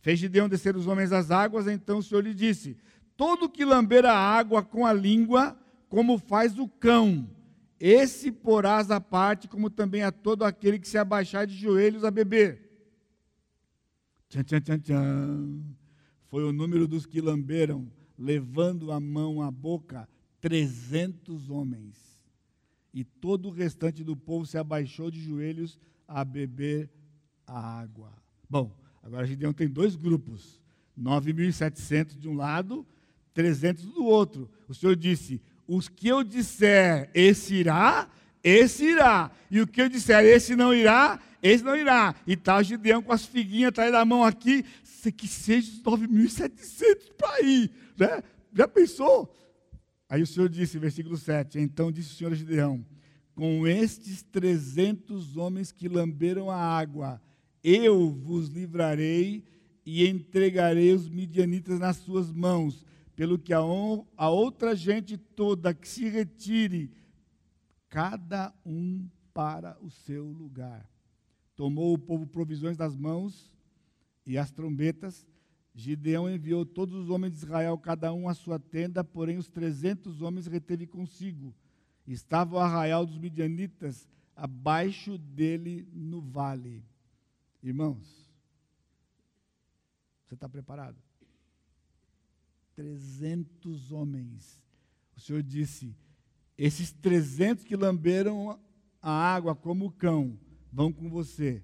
[0.00, 2.76] Fez Gideão descer os homens às águas, então o Senhor lhe disse:
[3.16, 5.56] Todo que lamber a água com a língua,
[5.88, 7.30] como faz o cão,
[7.78, 12.10] esse porás à parte, como também a todo aquele que se abaixar de joelhos a
[12.10, 12.69] beber.
[14.30, 15.62] Tchan, tchan, tchan, tchan.
[16.28, 20.08] Foi o número dos que lamberam, levando a mão à boca,
[20.40, 22.10] trezentos homens
[22.92, 26.90] e todo o restante do povo se abaixou de joelhos a beber
[27.46, 28.12] a água.
[28.48, 30.60] Bom, agora a Gideão tem dois grupos:
[30.98, 32.86] 9.700 de um lado,
[33.32, 34.50] 300 do outro.
[34.68, 38.08] O Senhor disse: Os que eu disser, esse irá,
[38.42, 39.30] esse irá.
[39.50, 42.14] E o que eu disser, esse não irá, esse não irá.
[42.26, 44.64] E está Gideão com as figuinhas atrás da mão aqui,
[45.16, 47.70] que seja os 9.700 para ir.
[47.96, 48.22] Né?
[48.52, 49.34] Já pensou?
[50.08, 52.84] Aí o Senhor disse, versículo 7, então disse o Senhor a Gideão,
[53.34, 57.22] com estes trezentos homens que lamberam a água,
[57.62, 59.44] eu vos livrarei
[59.86, 63.60] e entregarei os midianitas nas suas mãos, pelo que a,
[64.16, 66.90] a outra gente toda que se retire,
[67.88, 70.88] cada um para o seu lugar.
[71.60, 73.54] Tomou o povo provisões das mãos
[74.24, 75.26] e as trombetas,
[75.74, 80.22] Gideão enviou todos os homens de Israel, cada um à sua tenda, porém os trezentos
[80.22, 81.54] homens reteve consigo.
[82.06, 86.82] Estava o arraial dos midianitas abaixo dele no vale.
[87.62, 88.26] Irmãos,
[90.24, 90.96] você está preparado?
[92.74, 94.58] Trezentos homens.
[95.14, 95.94] O Senhor disse:
[96.56, 98.58] esses trezentos que lamberam
[99.02, 100.38] a água como o cão
[100.72, 101.62] vão com você.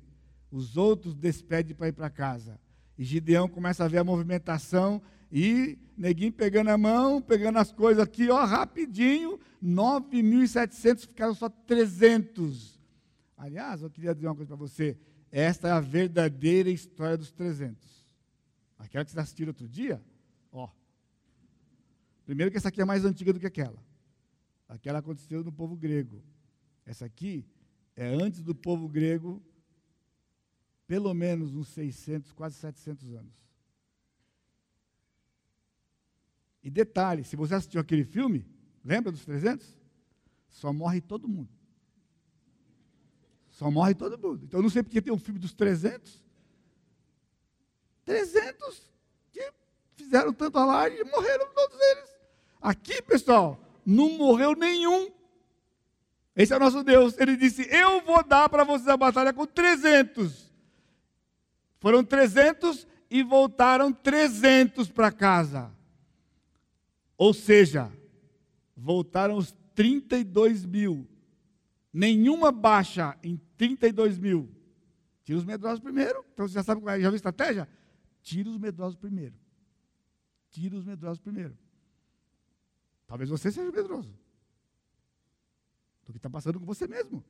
[0.50, 2.58] Os outros despede para ir para casa.
[2.96, 8.02] E Gideão começa a ver a movimentação e neguinho pegando a mão, pegando as coisas
[8.02, 12.80] aqui, ó, rapidinho, 9.700, ficaram só 300.
[13.36, 14.98] Aliás, eu queria dizer uma coisa para você.
[15.30, 17.86] Esta é a verdadeira história dos 300.
[18.78, 20.02] Aquela que vocês assistiram outro dia,
[20.52, 20.68] ó.
[22.24, 23.78] Primeiro que essa aqui é mais antiga do que aquela.
[24.68, 26.22] Aquela aconteceu no povo grego.
[26.84, 27.44] Essa aqui
[27.96, 29.42] é antes do povo grego
[30.86, 33.46] pelo menos uns 600, quase 700 anos.
[36.62, 38.46] E detalhe, se você assistiu aquele filme,
[38.84, 39.66] lembra dos 300?
[40.48, 41.48] Só morre todo mundo.
[43.48, 44.44] Só morre todo mundo.
[44.44, 46.22] Então eu não sei porque tem um filme dos 300.
[48.04, 48.90] 300
[49.32, 49.52] que
[49.96, 52.16] fizeram tanto alarde e morreram todos eles.
[52.60, 55.10] Aqui, pessoal, não morreu nenhum.
[56.36, 57.16] Esse é o nosso Deus.
[57.18, 60.52] Ele disse: Eu vou dar para vocês a batalha com 300.
[61.78, 65.72] Foram 300 e voltaram 300 para casa.
[67.16, 67.90] Ou seja,
[68.76, 71.08] voltaram os 32 mil.
[71.90, 74.50] Nenhuma baixa em 32 mil.
[75.24, 76.22] Tira os medrosos primeiro.
[76.34, 77.68] Então você já sabe qual é, já viu a estratégia?
[78.22, 79.34] Tira os medrosos primeiro.
[80.50, 81.56] Tira os medrosos primeiro.
[83.06, 84.25] Talvez você seja medroso.
[86.16, 87.22] Está passando com você mesmo.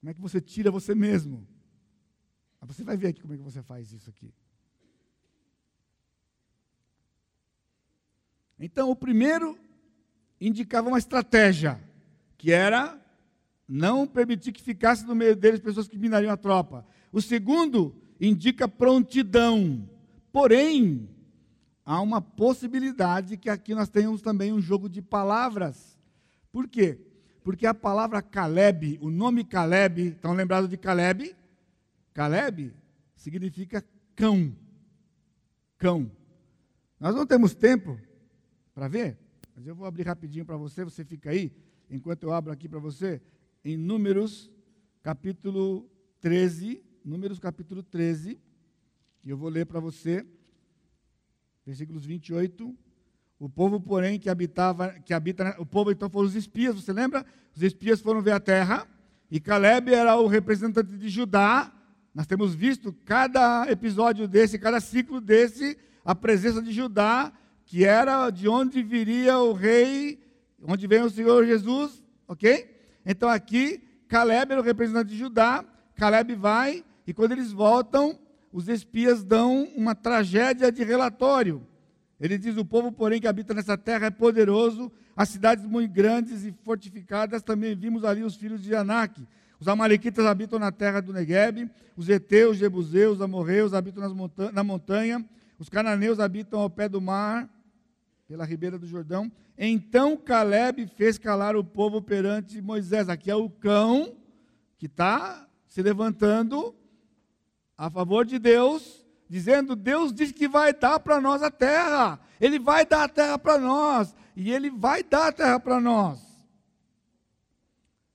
[0.00, 1.46] Como é que você tira você mesmo?
[2.60, 4.32] Mas você vai ver aqui como é que você faz isso aqui.
[8.58, 9.58] Então, o primeiro
[10.40, 11.82] indicava uma estratégia,
[12.36, 13.00] que era
[13.66, 16.86] não permitir que ficasse no meio deles pessoas que minariam a tropa.
[17.10, 19.88] O segundo indica prontidão.
[20.30, 21.08] Porém,
[21.84, 25.98] há uma possibilidade que aqui nós tenhamos também um jogo de palavras.
[26.52, 27.11] Por quê?
[27.42, 31.34] Porque a palavra Caleb, o nome Caleb, estão lembrados de Caleb?
[32.14, 32.72] Caleb
[33.16, 34.56] significa cão.
[35.78, 36.10] Cão.
[37.00, 37.98] Nós não temos tempo
[38.74, 39.18] para ver,
[39.56, 41.52] mas eu vou abrir rapidinho para você, você fica aí,
[41.90, 43.20] enquanto eu abro aqui para você,
[43.64, 44.50] em Números,
[45.02, 48.38] capítulo 13, Números capítulo 13,
[49.24, 50.24] e eu vou ler para você,
[51.66, 52.76] versículos 28.
[53.42, 57.26] O povo, porém, que habitava, que habita, o povo então foram os espias, você lembra?
[57.56, 58.86] Os espias foram ver a terra,
[59.28, 61.72] e Caleb era o representante de Judá,
[62.14, 67.32] nós temos visto cada episódio desse, cada ciclo desse, a presença de Judá,
[67.66, 70.22] que era de onde viria o rei,
[70.62, 72.70] onde vem o Senhor Jesus, ok?
[73.04, 75.64] Então aqui, Caleb era o representante de Judá,
[75.96, 78.16] Caleb vai, e quando eles voltam,
[78.52, 81.66] os espias dão uma tragédia de relatório.
[82.22, 86.42] Ele diz: O povo, porém, que habita nessa terra é poderoso, as cidades muito grandes
[86.44, 89.20] e fortificadas, também vimos ali os filhos de Anak
[89.62, 95.24] os amalequitas habitam na terra do Negueb, os heteus, jebuseus, amorreus habitam monta na montanha,
[95.56, 97.48] os cananeus habitam ao pé do mar,
[98.26, 99.30] pela ribeira do Jordão.
[99.56, 103.08] Então Caleb fez calar o povo perante Moisés.
[103.08, 104.16] Aqui é o cão
[104.78, 106.74] que está se levantando
[107.78, 109.01] a favor de Deus,
[109.32, 113.38] dizendo: Deus diz que vai dar para nós a terra, Ele vai dar a terra
[113.38, 116.20] para nós, e Ele vai dar a terra para nós.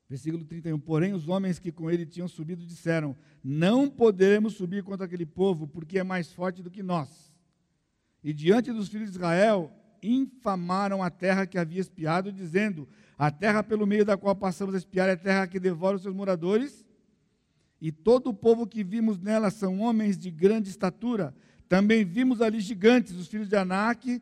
[0.08, 0.80] Versículo 31.
[0.80, 5.68] Porém, os homens que com ele tinham subido disseram: Não poderemos subir contra aquele povo,
[5.68, 7.34] porque é mais forte do que nós.
[8.24, 9.72] E diante dos filhos de Israel,
[10.04, 14.78] infamaram a terra que havia espiado, dizendo: A terra pelo meio da qual passamos a
[14.78, 16.86] espiar é a terra que devora os seus moradores.
[17.80, 21.36] E todo o povo que vimos nela são homens de grande estatura.
[21.70, 24.22] Também vimos ali gigantes, os filhos de Anak,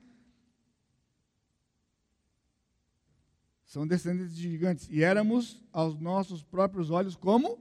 [3.75, 4.87] são descendentes de gigantes.
[4.89, 7.59] E éramos aos nossos próprios olhos como?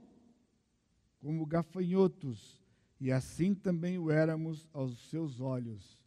[1.19, 2.63] Como gafanhotos.
[3.01, 5.99] E assim também o éramos aos seus olhos.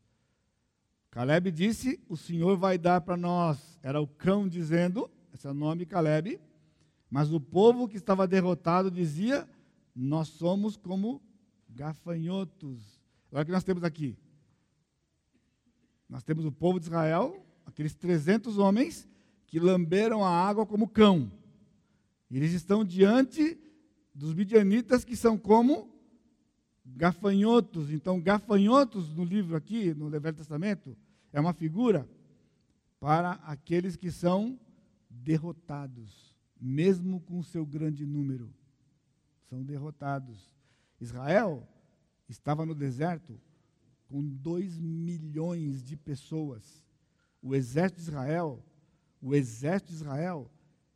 [1.11, 3.79] Caleb disse: O Senhor vai dar para nós.
[3.83, 6.41] Era o cão dizendo, esse é o nome Caleb.
[7.11, 9.47] Mas o povo que estava derrotado dizia:
[10.01, 11.21] Nós somos como
[11.69, 13.03] gafanhotos.
[13.33, 14.17] Olha o que nós temos aqui.
[16.09, 19.09] Nós temos o povo de Israel, aqueles 300 homens
[19.49, 21.33] que lamberam a água como cão.
[22.31, 23.59] Eles estão diante
[24.15, 25.93] dos midianitas que são como
[26.87, 27.91] gafanhotos.
[27.91, 30.97] Então, gafanhotos no livro aqui, no Velho Testamento,
[31.33, 32.09] é uma figura
[33.01, 34.61] para aqueles que são
[35.11, 38.49] derrotados, mesmo com seu grande número.
[39.49, 40.55] São derrotados.
[41.01, 41.67] Israel
[42.29, 43.41] estava no deserto
[44.09, 46.85] com 2 milhões de pessoas.
[47.43, 48.65] O exército de Israel,
[49.21, 50.51] o exército de Israel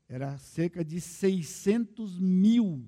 [0.08, 2.86] era cerca de 600 mil,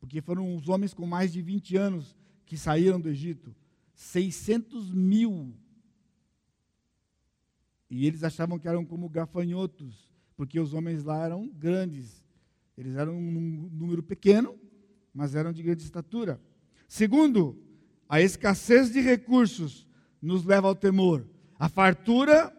[0.00, 3.54] porque foram os homens com mais de 20 anos que saíram do Egito.
[3.94, 5.54] 600 mil.
[7.88, 12.24] E eles achavam que eram como gafanhotos, porque os homens lá eram grandes.
[12.76, 14.58] Eles eram um número pequeno,
[15.14, 16.40] mas eram de grande estatura.
[16.88, 17.58] Segundo,
[18.08, 19.86] a escassez de recursos
[20.20, 21.26] nos leva ao temor.
[21.58, 22.54] A fartura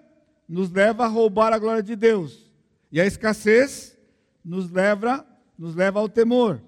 [0.47, 2.51] nos leva a roubar a glória de Deus.
[2.91, 3.97] E a escassez
[4.43, 5.26] nos leva,
[5.58, 6.62] nos leva ao temor.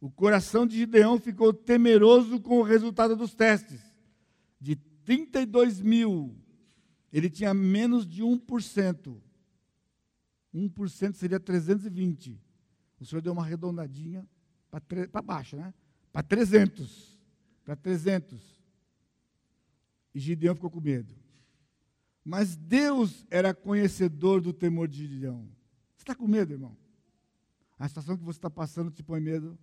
[0.00, 3.80] O coração de Gideão ficou temeroso com o resultado dos testes.
[4.60, 6.34] De 32 mil,
[7.12, 9.16] ele tinha menos de 1%.
[10.54, 12.40] 1% seria 320.
[13.00, 14.26] O senhor deu uma arredondadinha
[14.80, 15.72] para baixo, né?
[16.12, 17.16] Para 300
[17.66, 18.40] para 300.
[20.14, 21.12] E Gideão ficou com medo.
[22.24, 25.50] Mas Deus era conhecedor do temor de Gideão.
[25.96, 26.76] Você está com medo, irmão?
[27.76, 29.58] A situação que você está passando te põe medo.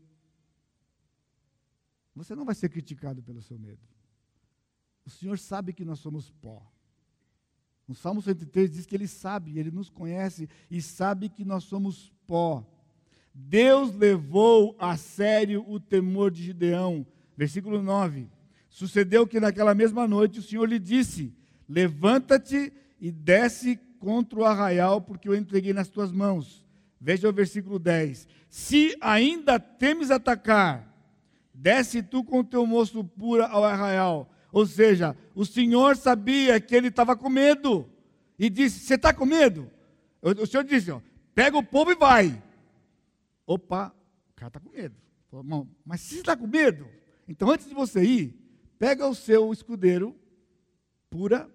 [2.14, 3.82] Você não vai ser criticado pelo seu medo.
[5.06, 6.70] O Senhor sabe que nós somos pó.
[7.88, 12.14] No Salmo 103 diz que Ele sabe, Ele nos conhece e sabe que nós somos
[12.28, 12.70] pó.
[13.34, 17.06] Deus levou a sério o temor de Gideão,
[17.36, 18.28] Versículo 9.
[18.70, 21.34] Sucedeu que naquela mesma noite o Senhor lhe disse:
[21.68, 26.66] Levanta-te e desce contra o arraial, porque eu entreguei nas tuas mãos.
[27.00, 28.28] Veja o versículo 10.
[28.50, 30.88] Se ainda temes atacar,
[31.54, 34.32] desce tu com teu moço pura ao arraial.
[34.52, 37.90] Ou seja, o Senhor sabia que ele estava com medo.
[38.38, 39.70] E disse: Você está com medo?
[40.22, 41.02] O Senhor disse: ó,
[41.34, 42.42] Pega o povo e vai.
[43.46, 43.94] Opa,
[44.32, 44.96] o cara está com medo.
[45.86, 46.88] Mas se está com medo,
[47.28, 48.40] então, antes de você ir,
[48.78, 50.16] pega o seu escudeiro,
[51.10, 51.50] pura,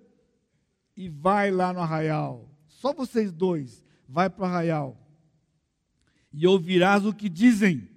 [0.97, 2.49] e vai lá no arraial.
[2.66, 4.97] Só vocês dois, vai para o arraial.
[6.32, 7.89] E ouvirás o que dizem.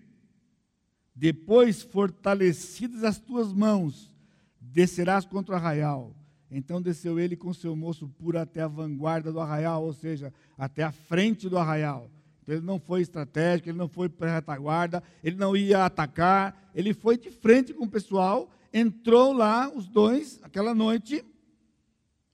[1.15, 4.13] Depois, fortalecidas as tuas mãos,
[4.59, 6.15] descerás contra o arraial.
[6.49, 10.83] Então desceu ele com seu moço puro até a vanguarda do arraial, ou seja, até
[10.83, 12.09] a frente do arraial.
[12.47, 17.17] Ele não foi estratégico, ele não foi para retaguarda, ele não ia atacar, ele foi
[17.17, 21.23] de frente com o pessoal, entrou lá, os dois, aquela noite,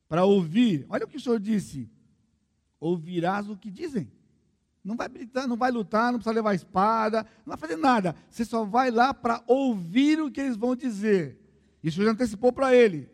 [0.07, 0.85] para ouvir.
[0.89, 1.89] Olha o que o Senhor disse:
[2.79, 4.11] ouvirás o que dizem.
[4.83, 8.15] Não vai gritar, não vai lutar, não precisa levar espada, não vai fazer nada.
[8.29, 11.37] Você só vai lá para ouvir o que eles vão dizer.
[11.83, 13.09] Isso já antecipou para ele.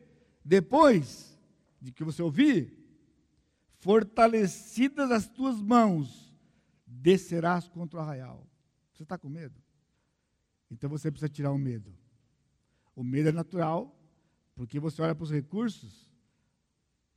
[0.45, 1.35] Depois
[1.81, 2.77] de que você ouvir,
[3.79, 6.22] fortalecidas as tuas mãos,
[7.03, 8.47] descerás contra o arraial.
[8.93, 9.61] Você está com medo?
[10.71, 11.93] Então você precisa tirar o medo.
[12.95, 13.93] O medo é natural,
[14.55, 16.09] porque você olha para os recursos,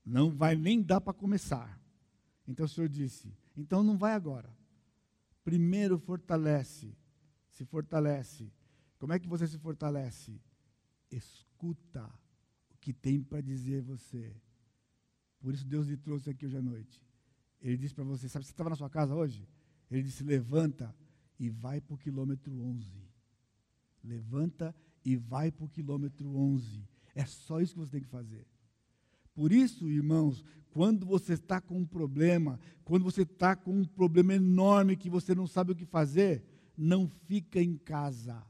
[0.05, 1.81] não vai nem dar para começar.
[2.49, 4.53] Então o Senhor disse: então não vai agora.
[5.45, 6.97] Primeiro fortalece,
[7.49, 8.53] se fortalece.
[8.99, 10.41] Como é que você se fortalece?
[11.09, 12.05] Escuta
[12.71, 14.35] o que tem para dizer você.
[15.39, 17.01] Por isso Deus lhe trouxe aqui hoje à noite.
[17.61, 19.47] Ele disse para você: sabe, você estava na sua casa hoje?
[19.91, 20.95] Ele disse: levanta
[21.39, 22.89] e vai para o quilômetro 11.
[24.03, 24.75] Levanta
[25.05, 26.87] e vai para o quilômetro 11.
[27.15, 28.47] É só isso que você tem que fazer.
[29.35, 34.35] Por isso, irmãos, quando você está com um problema, quando você está com um problema
[34.35, 36.43] enorme que você não sabe o que fazer,
[36.77, 38.43] não fica em casa.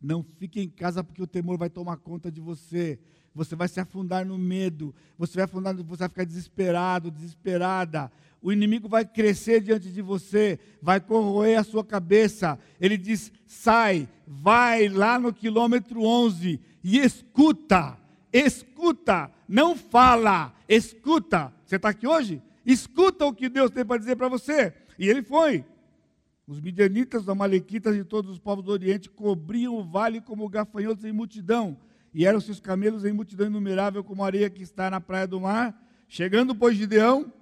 [0.00, 2.98] Não fique em casa porque o temor vai tomar conta de você.
[3.34, 4.94] Você vai se afundar no medo.
[5.18, 8.10] Você vai afundar, você vai ficar desesperado, desesperada
[8.42, 12.58] o inimigo vai crescer diante de você, vai corroer a sua cabeça.
[12.80, 17.98] Ele diz: sai, vai lá no quilômetro 11 e escuta,
[18.32, 21.52] escuta, não fala, escuta.
[21.66, 22.42] Você está aqui hoje?
[22.64, 24.72] Escuta o que Deus tem para dizer para você.
[24.98, 25.64] E ele foi.
[26.46, 31.04] Os midianitas, os amalequitas e todos os povos do Oriente cobriam o vale como gafanhotos
[31.04, 31.76] em multidão,
[32.12, 35.40] e eram seus camelos em multidão inumerável como a areia que está na praia do
[35.40, 35.80] mar.
[36.08, 37.32] Chegando, pois, Gideão,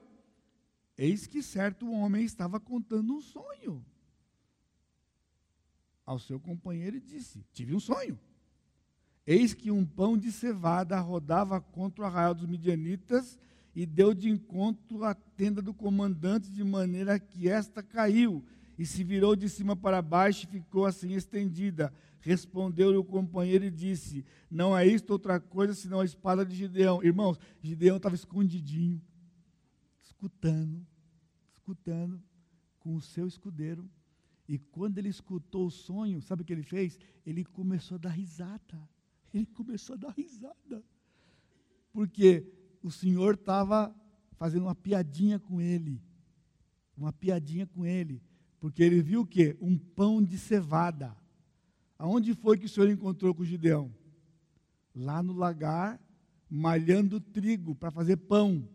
[0.98, 3.86] Eis que certo homem estava contando um sonho
[6.04, 8.18] ao seu companheiro e disse: Tive um sonho.
[9.24, 13.38] Eis que um pão de cevada rodava contra o arraial dos midianitas
[13.76, 18.44] e deu de encontro à tenda do comandante, de maneira que esta caiu.
[18.76, 21.92] e se virou de cima para baixo e ficou assim estendida.
[22.28, 27.02] Respondeu-lhe o companheiro e disse: Não é isto outra coisa senão a espada de Gideão.
[27.02, 29.00] Irmãos, Gideão estava escondidinho,
[30.04, 30.86] escutando,
[31.50, 32.22] escutando
[32.80, 33.88] com o seu escudeiro.
[34.46, 36.98] E quando ele escutou o sonho, sabe o que ele fez?
[37.24, 38.78] Ele começou a dar risada.
[39.32, 40.84] Ele começou a dar risada.
[41.90, 42.46] Porque
[42.82, 43.94] o Senhor estava
[44.32, 45.98] fazendo uma piadinha com ele.
[46.94, 48.22] Uma piadinha com ele.
[48.60, 49.56] Porque ele viu o quê?
[49.62, 51.16] Um pão de cevada.
[51.98, 53.92] Aonde foi que o Senhor encontrou com Gideão?
[54.94, 56.00] Lá no lagar,
[56.48, 58.68] malhando trigo para fazer pão.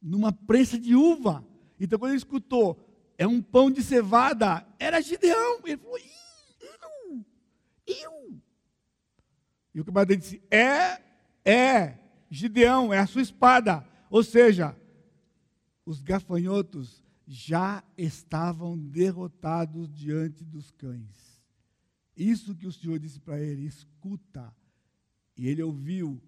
[0.00, 1.44] Numa prensa de uva.
[1.80, 2.78] Então, quando ele escutou,
[3.16, 5.60] é um pão de cevada, era Gideão.
[5.64, 5.98] Ele falou,
[6.60, 7.24] eu,
[7.86, 8.40] eu.
[9.74, 11.00] E o camarada disse, é,
[11.44, 11.98] é,
[12.30, 13.86] Gideão, é a sua espada.
[14.10, 14.76] Ou seja,
[15.86, 21.31] os gafanhotos já estavam derrotados diante dos cães.
[22.16, 24.54] Isso que o Senhor disse para ele: escuta.
[25.36, 26.22] E ele ouviu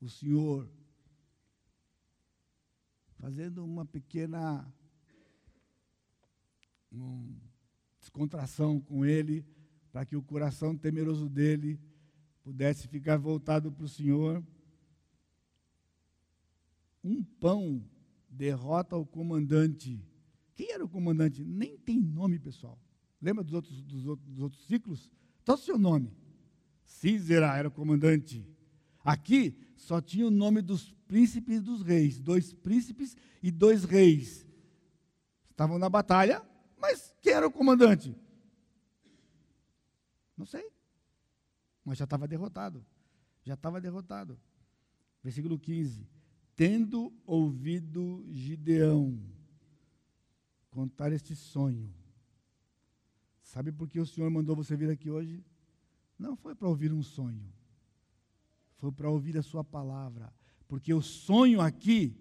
[0.00, 0.68] o Senhor
[3.18, 4.66] fazendo uma pequena
[6.90, 7.28] uma
[8.00, 9.44] descontração com ele,
[9.92, 11.78] para que o coração temeroso dele
[12.42, 14.42] pudesse ficar voltado para o Senhor.
[17.04, 17.84] Um pão
[18.28, 20.02] derrota o comandante.
[20.54, 21.44] Quem era o comandante?
[21.44, 22.78] Nem tem nome, pessoal.
[23.20, 25.10] Lembra dos outros, dos outros, dos outros ciclos?
[25.48, 26.14] Só o seu nome.
[26.84, 28.46] Císera era o comandante.
[29.02, 32.20] Aqui só tinha o nome dos príncipes e dos reis.
[32.20, 34.46] Dois príncipes e dois reis.
[35.48, 36.46] Estavam na batalha,
[36.76, 38.14] mas quem era o comandante?
[40.36, 40.70] Não sei.
[41.82, 42.84] Mas já estava derrotado.
[43.42, 44.38] Já estava derrotado.
[45.24, 46.06] Versículo 15.
[46.54, 49.18] Tendo ouvido Gideão
[50.68, 51.90] contar este sonho,
[53.48, 55.42] Sabe por que o Senhor mandou você vir aqui hoje?
[56.18, 57.50] Não foi para ouvir um sonho,
[58.76, 60.30] foi para ouvir a Sua palavra.
[60.68, 62.14] Porque o sonho aqui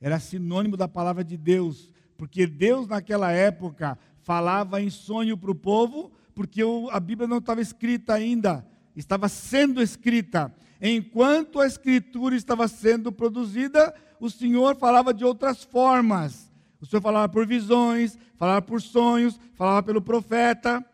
[0.00, 1.92] era sinônimo da palavra de Deus.
[2.16, 7.60] Porque Deus, naquela época, falava em sonho para o povo, porque a Bíblia não estava
[7.60, 8.66] escrita ainda,
[8.96, 10.54] estava sendo escrita.
[10.80, 16.50] Enquanto a escritura estava sendo produzida, o Senhor falava de outras formas.
[16.82, 20.84] O Senhor falava por visões, falava por sonhos, falava pelo profeta,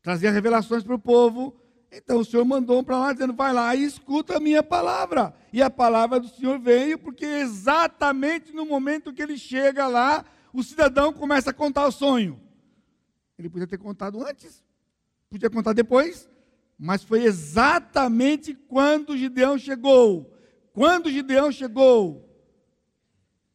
[0.00, 1.54] trazia revelações para o povo.
[1.92, 5.34] Então o Senhor mandou um para lá dizendo: vai lá e escuta a minha palavra.
[5.52, 10.24] E a palavra do Senhor veio, porque exatamente no momento que ele chega lá,
[10.54, 12.40] o cidadão começa a contar o sonho.
[13.38, 14.64] Ele podia ter contado antes,
[15.28, 16.30] podia contar depois,
[16.78, 20.34] mas foi exatamente quando Gideão chegou.
[20.72, 22.29] Quando Gideão chegou,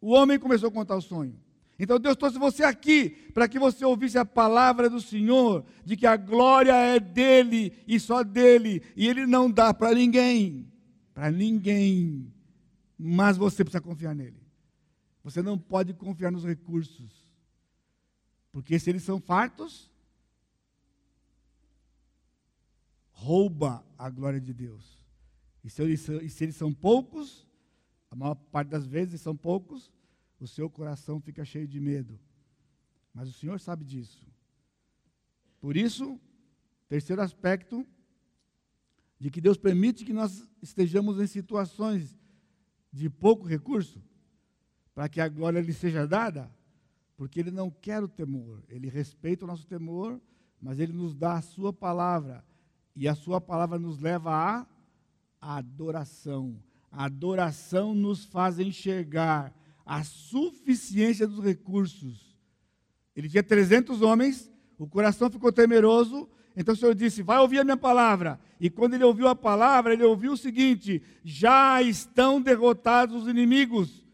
[0.05, 1.35] o homem começou a contar o sonho.
[1.79, 6.05] Então Deus trouxe você aqui para que você ouvisse a palavra do Senhor, de que
[6.05, 10.71] a glória é dele e só dele, e ele não dá para ninguém,
[11.11, 12.31] para ninguém.
[12.95, 14.39] Mas você precisa confiar nele.
[15.23, 17.27] Você não pode confiar nos recursos.
[18.51, 19.89] Porque se eles são fartos,
[23.09, 25.03] rouba a glória de Deus.
[25.63, 27.44] E se eles são, e se eles são poucos,
[28.15, 29.91] a maior parte das vezes são poucos,
[30.39, 32.17] o seu coração fica cheio de medo.
[33.13, 34.25] Mas o Senhor sabe disso.
[35.59, 36.17] Por isso,
[36.87, 37.85] terceiro aspecto,
[39.19, 42.17] de que Deus permite que nós estejamos em situações
[42.89, 44.01] de pouco recurso,
[44.93, 46.49] para que a glória lhe seja dada,
[47.17, 50.21] porque Ele não quer o temor, Ele respeita o nosso temor,
[50.61, 52.45] mas Ele nos dá a Sua palavra,
[52.95, 54.65] e a Sua palavra nos leva à
[55.41, 56.57] adoração.
[56.95, 59.53] A adoração nos faz enxergar
[59.85, 62.33] a suficiência dos recursos.
[63.13, 67.65] Ele tinha 300 homens, o coração ficou temeroso, então o Senhor disse: Vai ouvir a
[67.65, 68.39] minha palavra.
[68.61, 74.05] E quando ele ouviu a palavra, ele ouviu o seguinte: Já estão derrotados os inimigos.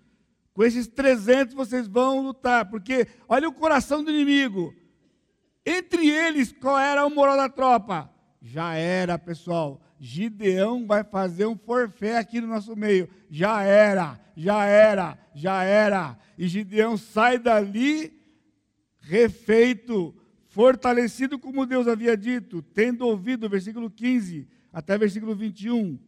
[0.52, 4.74] Com esses 300 vocês vão lutar, porque olha o coração do inimigo.
[5.64, 8.11] Entre eles, qual era o moral da tropa?
[8.42, 9.82] Já era, pessoal.
[10.00, 13.08] Gideão vai fazer um forfé aqui no nosso meio.
[13.30, 16.18] Já era, já era, já era.
[16.38, 18.20] E Gideão sai dali
[19.00, 20.16] refeito,
[20.48, 26.00] fortalecido como Deus havia dito, tendo ouvido, versículo 15 até versículo 21,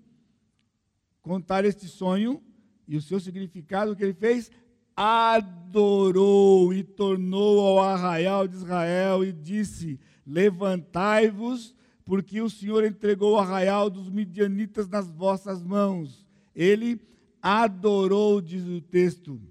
[1.21, 2.41] contar este sonho
[2.87, 4.49] e o seu significado que ele fez,
[4.95, 11.75] adorou e tornou ao arraial de Israel e disse: Levantai-vos
[12.05, 16.25] porque o Senhor entregou o arraial dos midianitas nas vossas mãos.
[16.55, 16.99] Ele
[17.41, 19.41] adorou, diz o texto.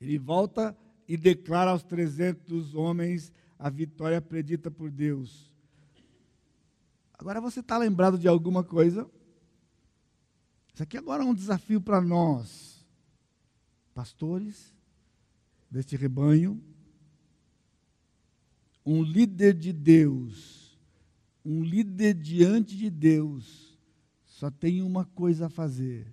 [0.00, 0.76] Ele volta
[1.08, 5.52] e declara aos 300 homens a vitória predita por Deus.
[7.18, 9.10] Agora você está lembrado de alguma coisa?
[10.72, 12.86] Isso aqui agora é um desafio para nós,
[13.94, 14.74] pastores
[15.70, 16.62] deste rebanho,
[18.84, 20.65] um líder de Deus,
[21.46, 23.78] um líder diante de Deus,
[24.24, 26.12] só tem uma coisa a fazer,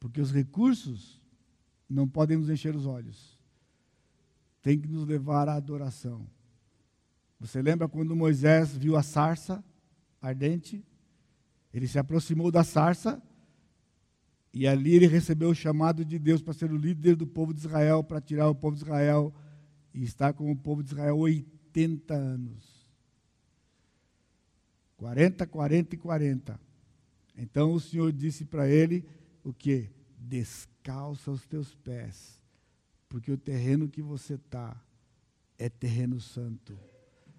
[0.00, 1.20] porque os recursos
[1.88, 3.38] não podem nos encher os olhos,
[4.62, 6.26] tem que nos levar à adoração.
[7.38, 9.62] Você lembra quando Moisés viu a sarça
[10.20, 10.82] ardente?
[11.72, 13.22] Ele se aproximou da sarça
[14.52, 17.60] e ali ele recebeu o chamado de Deus para ser o líder do povo de
[17.60, 19.32] Israel, para tirar o povo de Israel
[19.92, 22.77] e estar com o povo de Israel 80 anos.
[24.98, 26.60] 40, 40 e 40.
[27.36, 29.04] Então o Senhor disse para ele
[29.42, 29.88] o que?
[30.18, 32.42] Descalça os teus pés,
[33.08, 34.78] porque o terreno que você está
[35.56, 36.78] é terreno santo.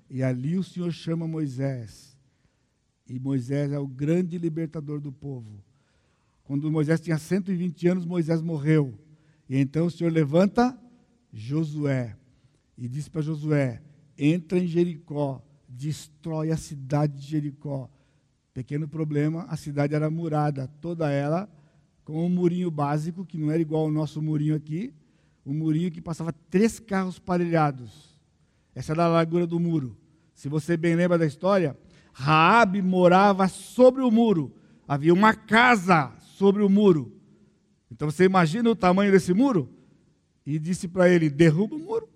[0.09, 2.17] E ali o Senhor chama Moisés.
[3.05, 5.63] E Moisés é o grande libertador do povo.
[6.43, 8.97] Quando Moisés tinha 120 anos, Moisés morreu.
[9.47, 10.79] E então o Senhor levanta
[11.31, 12.15] Josué
[12.77, 13.83] e diz para Josué:
[14.17, 17.89] entra em Jericó, destrói a cidade de Jericó.
[18.53, 21.47] Pequeno problema, a cidade era murada, toda ela
[22.09, 24.91] com um murinho básico, que não era igual ao nosso murinho aqui,
[25.45, 28.19] um murinho que passava três carros parelhados.
[28.73, 29.95] Essa era a largura do muro.
[30.33, 31.77] Se você bem lembra da história,
[32.11, 34.51] Raabe morava sobre o muro.
[34.87, 37.13] Havia uma casa sobre o muro.
[37.91, 39.69] Então você imagina o tamanho desse muro?
[40.43, 42.09] E disse para ele: derruba o muro.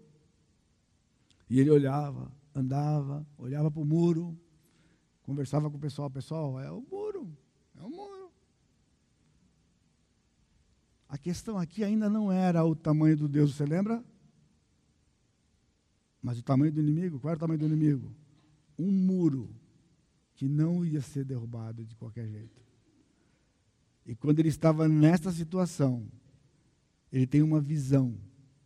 [1.48, 4.38] E ele olhava, andava, olhava para o muro,
[5.24, 7.36] conversava com o pessoal: pessoal, é o muro,
[7.78, 8.32] é o muro.
[11.08, 14.04] A questão aqui ainda não era o tamanho do Deus, você lembra?
[16.22, 18.16] Mas o tamanho do inimigo, qual era o tamanho do inimigo?
[18.80, 19.54] Um muro
[20.36, 22.62] que não ia ser derrubado de qualquer jeito.
[24.06, 26.08] E quando ele estava nesta situação,
[27.12, 28.18] ele tem uma visão.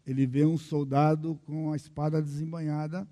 [0.06, 3.08] Ele vê um soldado com a espada desembanhada,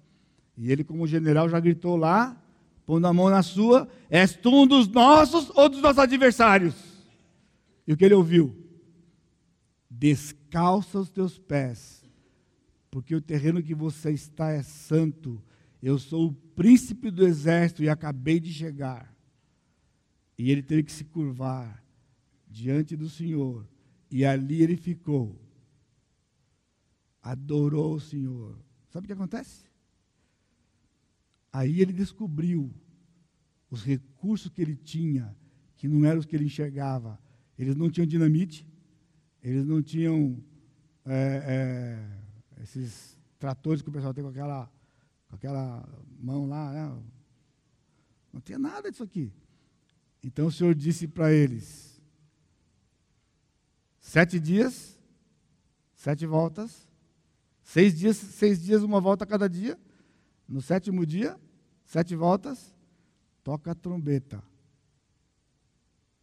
[0.57, 2.41] e ele, como general, já gritou lá,
[2.85, 6.75] pondo a mão na sua: És tu um dos nossos ou dos nossos adversários?
[7.85, 8.55] E o que ele ouviu?
[9.89, 12.03] Descalça os teus pés,
[12.89, 15.41] porque o terreno que você está é santo.
[15.81, 19.13] Eu sou o príncipe do exército e acabei de chegar.
[20.37, 21.83] E ele teve que se curvar
[22.47, 23.67] diante do Senhor,
[24.09, 25.39] e ali ele ficou.
[27.21, 28.57] Adorou o Senhor.
[28.89, 29.64] Sabe o que acontece?
[31.55, 32.69] Aí ele descobriu
[33.71, 35.33] os recursos que ele tinha,
[35.77, 37.17] que não eram os que ele enxergava.
[37.57, 38.67] Eles não tinham dinamite,
[39.41, 40.43] eles não tinham
[41.05, 41.43] é,
[42.57, 44.69] é, esses tratores que o pessoal tem com aquela,
[45.29, 45.87] com aquela
[46.19, 46.73] mão lá.
[46.73, 47.03] Né?
[48.33, 49.31] Não tinha nada disso aqui.
[50.21, 52.01] Então o Senhor disse para eles:
[54.01, 54.99] Sete dias,
[55.95, 56.85] sete voltas.
[57.63, 59.79] Seis dias, seis dias, uma volta a cada dia.
[60.47, 61.39] No sétimo dia,
[61.85, 62.75] sete voltas.
[63.43, 64.43] Toca a trombeta.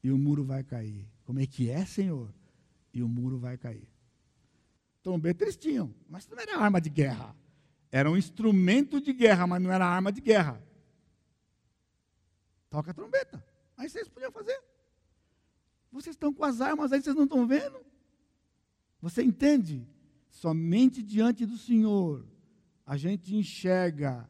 [0.02, 1.08] E o muro vai cair.
[1.24, 2.34] Como é que é, Senhor?
[2.92, 3.88] E o muro vai cair.
[5.02, 7.34] Trombeta eles tinham, mas não era arma de guerra.
[7.90, 10.62] Era um instrumento de guerra, mas não era arma de guerra.
[12.70, 13.44] Toca a trombeta.
[13.76, 14.58] Aí vocês podiam fazer.
[15.90, 17.84] Vocês estão com as armas aí, vocês não estão vendo?
[19.00, 19.86] Você entende?
[20.30, 22.26] Somente diante do Senhor
[22.86, 24.28] a gente enxerga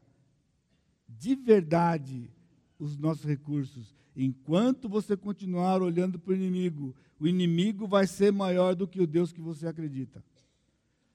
[1.23, 2.29] de verdade
[2.77, 3.95] os nossos recursos.
[4.13, 9.07] Enquanto você continuar olhando para o inimigo, o inimigo vai ser maior do que o
[9.07, 10.21] Deus que você acredita.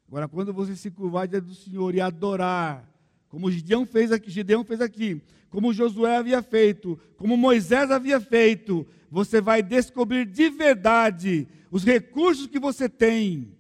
[0.08, 2.90] Agora, quando você se curvar diante do Senhor e adorar,
[3.28, 8.86] como Gideão fez aqui, Gideão fez aqui, como Josué havia feito, como Moisés havia feito,
[9.10, 13.52] você vai descobrir de verdade os recursos que você tem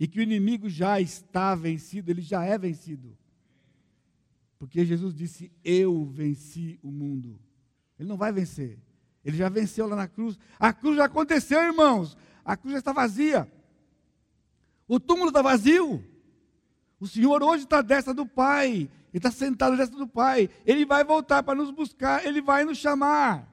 [0.00, 3.14] e que o inimigo já está vencido, ele já é vencido.
[4.58, 7.38] Porque Jesus disse: Eu venci o mundo.
[7.98, 8.78] Ele não vai vencer.
[9.24, 10.38] Ele já venceu lá na cruz.
[10.58, 12.16] A cruz já aconteceu, irmãos.
[12.44, 13.50] A cruz já está vazia.
[14.86, 16.04] O túmulo está vazio.
[17.00, 18.72] O Senhor hoje está à destra do Pai.
[18.72, 20.48] Ele está sentado à destra do Pai.
[20.64, 22.24] Ele vai voltar para nos buscar.
[22.24, 23.52] Ele vai nos chamar.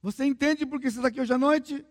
[0.00, 1.84] Você entende por que você está aqui hoje à noite?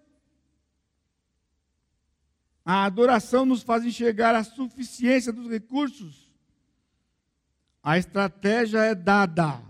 [2.66, 6.26] A adoração nos faz enxergar a suficiência dos recursos.
[7.88, 9.62] A estratégia é dada.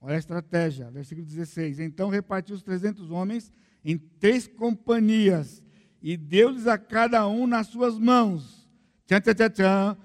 [0.00, 1.78] Olha a estratégia, versículo 16.
[1.78, 3.52] Então repartiu os 300 homens
[3.84, 5.62] em três companhias
[6.00, 8.66] e deu-lhes a cada um nas suas mãos
[9.06, 9.98] Tchan, tchan, tchan, tchan.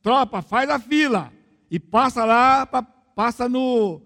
[0.00, 1.32] Tropa, faz a fila.
[1.68, 2.64] E passa lá,
[3.16, 4.00] passa no,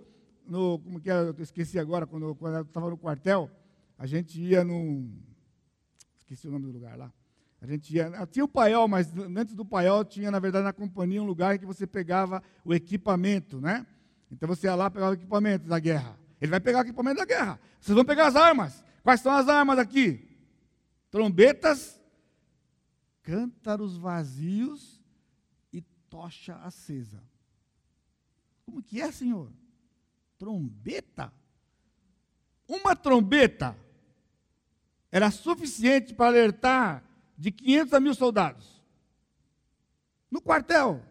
[0.47, 0.79] no.
[0.79, 1.19] Como que é?
[1.21, 3.51] Eu esqueci agora, quando, quando eu estava no quartel,
[3.99, 5.07] a gente ia no.
[6.17, 7.12] Esqueci o nome do lugar lá.
[7.65, 11.23] A gente ia, tinha o paiol, mas antes do paiol tinha, na verdade, na companhia
[11.23, 13.87] um lugar em que você pegava o equipamento, né?
[14.31, 16.15] Então você ia lá pegar o equipamento da guerra.
[16.43, 17.59] Ele vai pegar o equipamento da guerra.
[17.81, 18.85] Vocês vão pegar as armas.
[19.03, 20.29] Quais são as armas aqui?
[21.11, 21.99] Trombetas,
[23.23, 25.03] cântaros vazios
[25.73, 27.23] e tocha acesa.
[28.67, 29.51] Como que é, Senhor?
[30.37, 31.33] Trombeta?
[32.69, 33.75] Uma trombeta
[35.11, 37.14] era suficiente para alertar
[37.45, 38.82] de 500 a mil soldados.
[40.30, 41.03] No quartel,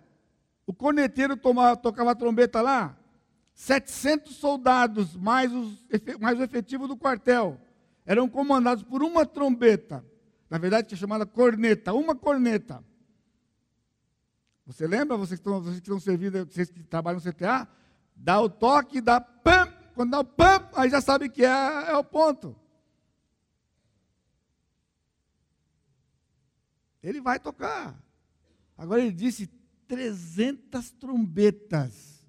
[0.66, 2.98] o corneteiro tomava, tocava a trombeta lá,
[3.54, 5.86] 700 soldados, mais, os,
[6.20, 7.62] mais o efetivo do quartel,
[8.04, 10.04] eram comandados por uma trombeta.
[10.50, 12.84] Na verdade, que é chamada corneta, uma corneta.
[14.66, 17.68] Você lembra, vocês que estão, vocês que estão servindo, vocês que trabalham no CTA?
[18.16, 21.96] Dá o toque, dá pam, quando dá o pam, aí já sabe que é, é
[21.96, 22.56] o ponto.
[27.04, 28.02] Ele vai tocar.
[28.78, 29.48] Agora ele disse
[29.88, 32.26] 300 trombetas.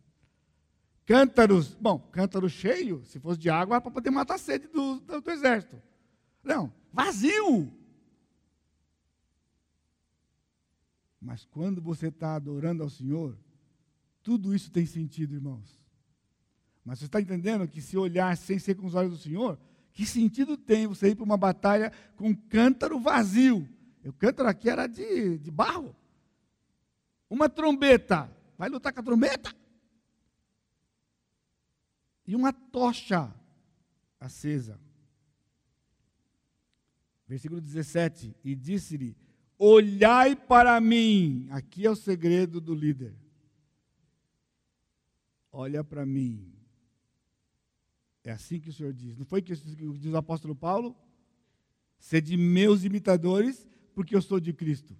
[1.07, 5.21] Cântaros, bom, cântaro cheio, se fosse de água, para poder matar a sede do, do,
[5.21, 5.81] do exército.
[6.43, 7.73] Não, vazio.
[11.21, 13.39] Mas quando você está adorando ao Senhor,
[14.23, 15.83] tudo isso tem sentido, irmãos.
[16.85, 19.59] Mas você está entendendo que se olhar sem ser com os olhos do Senhor,
[19.93, 23.67] que sentido tem você ir para uma batalha com um cântaro vazio?
[24.05, 25.95] O cântaro aqui era de, de barro.
[27.29, 28.31] Uma trombeta.
[28.59, 29.55] Vai lutar com a trombeta?
[32.27, 33.35] E uma tocha
[34.21, 34.81] acesa.
[37.27, 38.37] Versículo 17.
[38.45, 39.17] E disse-lhe:
[39.59, 41.49] Olhai para mim.
[41.51, 43.15] Aqui é o segredo do líder.
[45.51, 46.53] Olha para mim.
[48.25, 49.17] É assim que o Senhor diz.
[49.17, 50.97] Não foi que diz o apóstolo Paulo?
[51.99, 54.97] Sede meus imitadores, porque eu sou de Cristo.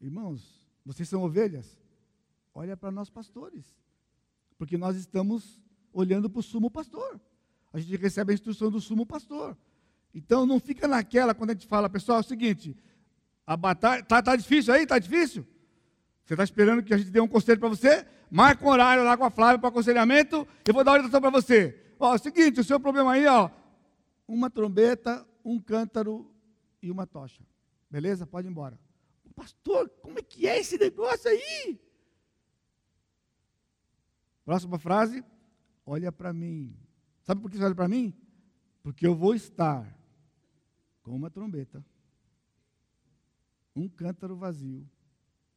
[0.00, 1.78] Irmãos, vocês são ovelhas?
[2.54, 3.64] Olha para nós pastores.
[4.58, 5.60] Porque nós estamos
[5.92, 7.20] olhando para o sumo pastor.
[7.72, 9.56] A gente recebe a instrução do sumo pastor.
[10.14, 12.76] Então não fica naquela quando a gente fala, pessoal, é o seguinte,
[13.46, 15.46] a batalha está tá difícil aí, está difícil.
[16.24, 18.06] Você está esperando que a gente dê um conselho para você?
[18.30, 21.78] Marca um horário lá com a Flávia para aconselhamento, eu vou dar orientação para você.
[21.98, 23.50] Ó, é o seguinte, o seu problema aí, ó,
[24.26, 26.30] uma trombeta, um cântaro
[26.80, 27.44] e uma tocha.
[27.90, 28.26] Beleza?
[28.26, 28.78] Pode ir embora.
[29.34, 31.80] Pastor, como é que é esse negócio aí?
[34.44, 35.24] Próxima frase.
[35.84, 36.76] Olha para mim.
[37.22, 38.14] Sabe por que você olha para mim?
[38.82, 39.96] Porque eu vou estar
[41.02, 41.84] com uma trombeta,
[43.74, 44.88] um cântaro vazio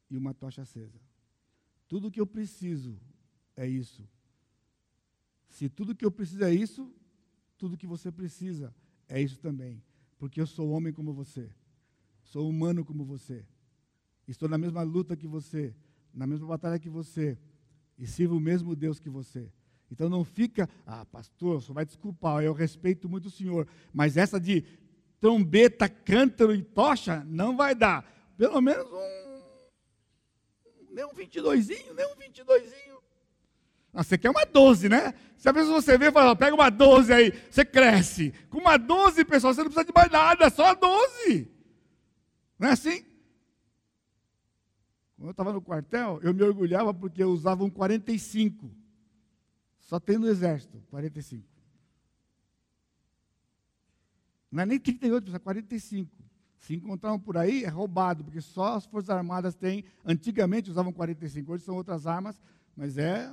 [0.10, 1.00] e uma tocha acesa.
[1.88, 3.00] Tudo que eu preciso
[3.56, 4.08] é isso.
[5.50, 6.94] Se tudo que eu preciso é isso,
[7.58, 8.74] tudo que você precisa
[9.08, 9.84] é isso também.
[10.18, 11.50] Porque eu sou homem como você,
[12.24, 13.46] sou humano como você,
[14.28, 15.76] estou na mesma luta que você,
[16.14, 17.38] na mesma batalha que você,
[17.98, 19.52] e sirvo o mesmo Deus que você.
[19.92, 24.40] Então não fica, ah, pastor, só vai desculpar, eu respeito muito o senhor, mas essa
[24.40, 24.64] de
[25.20, 28.06] trombeta, cântaro e tocha, não vai dar.
[28.38, 29.26] Pelo menos um.
[30.92, 32.74] Nem um 22, nem um 22.
[33.96, 35.14] Ah, você quer uma 12, né?
[35.38, 38.34] Se a pessoa você vê e fala, pega uma 12 aí, você cresce.
[38.50, 41.50] Com uma 12, pessoal, você não precisa de mais nada, só a 12.
[42.60, 43.06] Não é assim?
[45.16, 48.70] Quando eu estava no quartel, eu me orgulhava porque eu usava um 45.
[49.80, 51.48] Só tem no exército, 45.
[54.52, 56.12] Não é nem 38, é 45.
[56.58, 59.86] Se encontraram por aí, é roubado, porque só as Forças Armadas têm.
[60.04, 62.42] Antigamente usavam 45, hoje são outras armas,
[62.76, 63.32] mas é.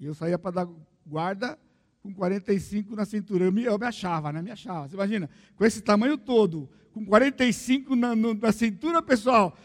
[0.00, 0.68] E eu saía para dar
[1.06, 1.58] guarda
[2.02, 3.44] com 45 na cintura.
[3.44, 4.40] Eu me, eu me achava, né?
[4.40, 4.88] Me achava.
[4.88, 9.56] Você imagina, com esse tamanho todo, com 45 na, no, na cintura, pessoal,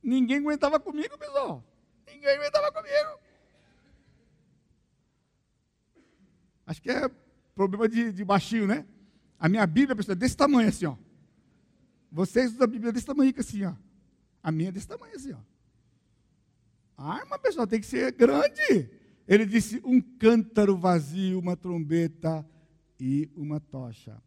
[0.00, 1.64] ninguém aguentava comigo, pessoal.
[2.06, 3.18] Ninguém aguentava comigo.
[6.64, 7.10] Acho que é
[7.54, 8.86] problema de, de baixinho, né?
[9.40, 10.96] A minha Bíblia, pessoal, é desse tamanho assim, ó.
[12.12, 13.74] Vocês usam a Bíblia desse tamanho assim, ó.
[14.40, 15.38] A minha é desse tamanho assim, ó.
[16.96, 18.97] A arma, pessoal, tem que ser grande.
[19.28, 22.48] Ele disse: um cântaro vazio, uma trombeta
[22.98, 24.20] e uma tocha.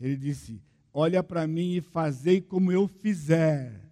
[0.00, 3.86] Ele disse: Olha para mim e fazei como eu fizer.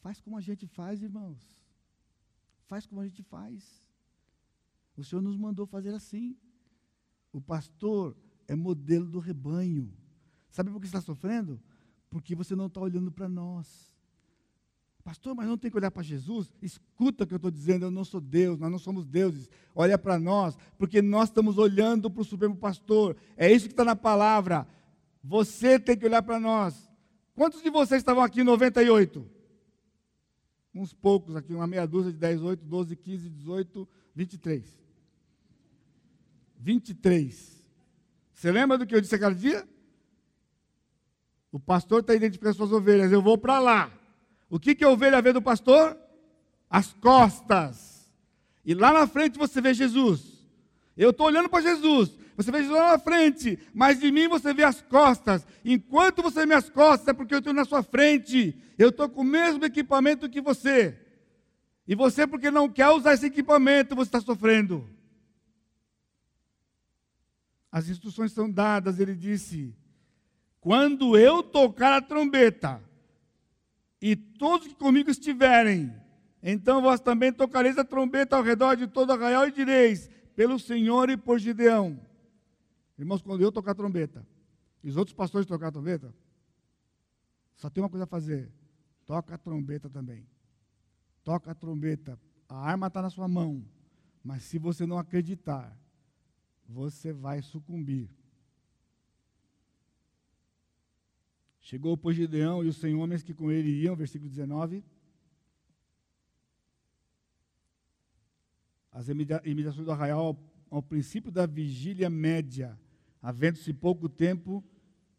[0.00, 1.38] Faz como a gente faz, irmãos.
[2.66, 3.86] Faz como a gente faz.
[4.96, 6.34] O Senhor nos mandou fazer assim.
[7.30, 8.16] O pastor
[8.48, 9.92] é modelo do rebanho.
[10.50, 11.60] Sabe por que está sofrendo?
[12.08, 13.94] Porque você não está olhando para nós.
[15.08, 16.52] Pastor, mas não tem que olhar para Jesus?
[16.60, 19.48] Escuta o que eu estou dizendo, eu não sou Deus, nós não somos deuses.
[19.74, 23.16] Olha para nós, porque nós estamos olhando para o Supremo Pastor.
[23.34, 24.68] É isso que está na palavra.
[25.24, 26.90] Você tem que olhar para nós.
[27.34, 29.26] Quantos de vocês estavam aqui em 98?
[30.74, 34.78] Uns poucos aqui, uma meia dúzia de 10, 8, 12, 15, 18, 23.
[36.58, 37.64] 23.
[38.34, 39.66] Você lembra do que eu disse aquele dia?
[41.50, 43.10] O pastor está identificando as suas ovelhas.
[43.10, 43.97] Eu vou para lá.
[44.50, 45.96] O que, que a ovelha vê do pastor?
[46.68, 48.10] As costas.
[48.64, 50.44] E lá na frente você vê Jesus.
[50.96, 52.10] Eu estou olhando para Jesus.
[52.36, 53.58] Você vê Jesus lá na frente.
[53.74, 55.46] Mas de mim você vê as costas.
[55.64, 58.56] Enquanto você vê as costas, é porque eu estou na sua frente.
[58.78, 60.98] Eu estou com o mesmo equipamento que você.
[61.86, 64.88] E você, porque não quer usar esse equipamento, você está sofrendo.
[67.72, 69.74] As instruções são dadas, ele disse:
[70.60, 72.82] quando eu tocar a trombeta,
[74.00, 75.92] e todos que comigo estiverem,
[76.42, 81.10] então vós também tocareis a trombeta ao redor de todo arraial e direis, pelo Senhor
[81.10, 82.00] e por Gideão.
[82.98, 84.26] Irmãos, quando eu tocar a trombeta,
[84.82, 86.14] e os outros pastores tocar a trombeta,
[87.56, 88.52] só tem uma coisa a fazer:
[89.04, 90.26] toca a trombeta também.
[91.24, 92.18] Toca a trombeta.
[92.48, 93.64] A arma está na sua mão,
[94.22, 95.76] mas se você não acreditar,
[96.66, 98.08] você vai sucumbir.
[101.68, 104.82] Chegou, pois, Gideão e os cem homens que com ele iam, versículo 19.
[108.90, 110.34] As imediações do arraial
[110.70, 112.80] ao, princípio da vigília média,
[113.20, 114.64] havendo-se pouco tempo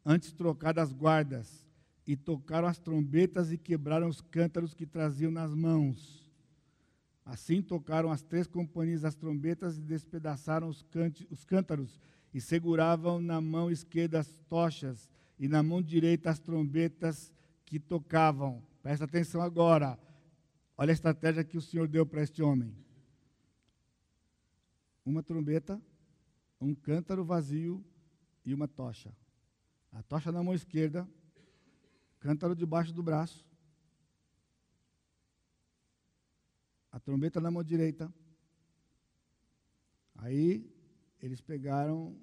[0.04, 1.68] antes trocadas as guardas,
[2.08, 6.28] e tocaram as trombetas e quebraram os cântaros que traziam nas mãos.
[7.24, 10.84] Assim tocaram as três companhias as trombetas e despedaçaram os,
[11.30, 12.02] os cântaros,
[12.34, 15.08] e seguravam na mão esquerda as tochas,
[15.40, 17.34] e na mão direita as trombetas
[17.66, 18.62] que tocavam.
[18.84, 19.98] Presta atenção agora.
[20.78, 22.76] Olha a estratégia que o Senhor deu para este homem:
[25.06, 25.82] uma trombeta,
[26.60, 27.84] um cântaro vazio
[28.46, 29.16] e uma tocha.
[29.92, 31.10] A tocha na mão esquerda,
[32.20, 33.46] cântaro debaixo do braço,
[36.92, 38.14] a trombeta na mão direita.
[40.16, 40.70] Aí
[41.22, 42.16] eles pegaram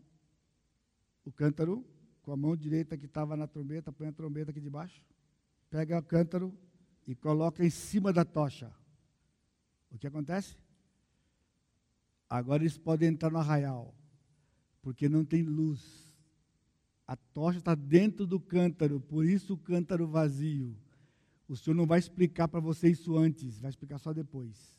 [1.25, 1.85] o cântaro
[2.27, 5.01] com a mão direita que estava na trombeta, põe a trombeta aqui debaixo,
[5.71, 6.53] pega o cântaro
[7.07, 8.75] e coloca em cima da tocha.
[9.93, 10.57] O que acontece?
[12.29, 13.95] Agora eles podem entrar no arraial,
[14.83, 16.13] porque não tem luz.
[17.07, 20.77] A tocha está dentro do cântaro, por isso o cântaro vazio.
[21.47, 24.77] O Senhor não vai explicar para você isso antes, vai explicar só depois.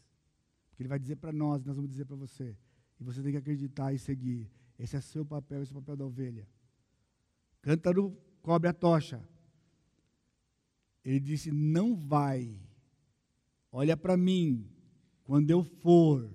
[0.70, 2.58] Porque Ele vai dizer para nós, nós vamos dizer para você.
[3.00, 4.52] E você tem que acreditar e seguir.
[4.78, 6.46] Esse é seu papel, esse é o papel da ovelha.
[7.62, 9.22] Cântaro cobre a tocha.
[11.04, 12.60] Ele disse: Não vai.
[13.72, 14.70] Olha para mim.
[15.24, 16.30] Quando eu for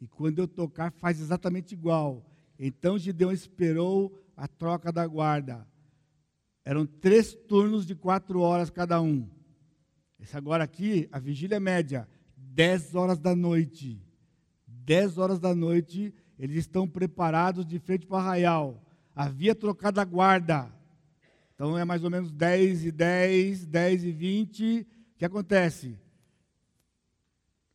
[0.00, 2.26] e quando eu tocar, faz exatamente igual.
[2.58, 5.66] Então Gideão esperou a troca da guarda.
[6.64, 9.28] Eram três turnos de quatro horas cada um.
[10.18, 14.02] Esse agora aqui, a vigília média, dez horas da noite.
[14.66, 18.87] Dez horas da noite, eles estão preparados de frente para o arraial
[19.18, 20.72] havia trocado a guarda.
[21.52, 24.80] Então é mais ou menos 10 e 10, 10 e 20.
[24.80, 25.98] O que acontece?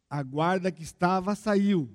[0.10, 1.89] A guarda que estava saiu.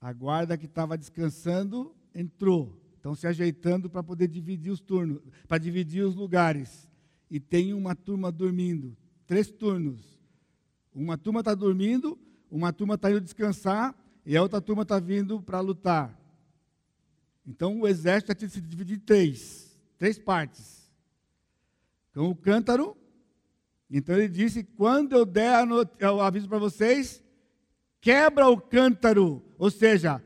[0.00, 2.76] A guarda que estava descansando entrou.
[2.96, 6.88] Estão se ajeitando para poder dividir os turnos, para dividir os lugares.
[7.30, 8.96] E tem uma turma dormindo.
[9.24, 10.18] Três turnos.
[10.92, 12.18] Uma turma está dormindo,
[12.50, 13.94] uma turma está indo descansar
[14.26, 16.19] e a outra turma está vindo para lutar.
[17.46, 20.90] Então o exército tinha se dividir em três, três partes.
[22.10, 22.96] Então o cântaro,
[23.90, 27.22] então ele disse: quando eu der o aviso para vocês,
[28.00, 29.42] quebra o cântaro.
[29.58, 30.22] Ou seja,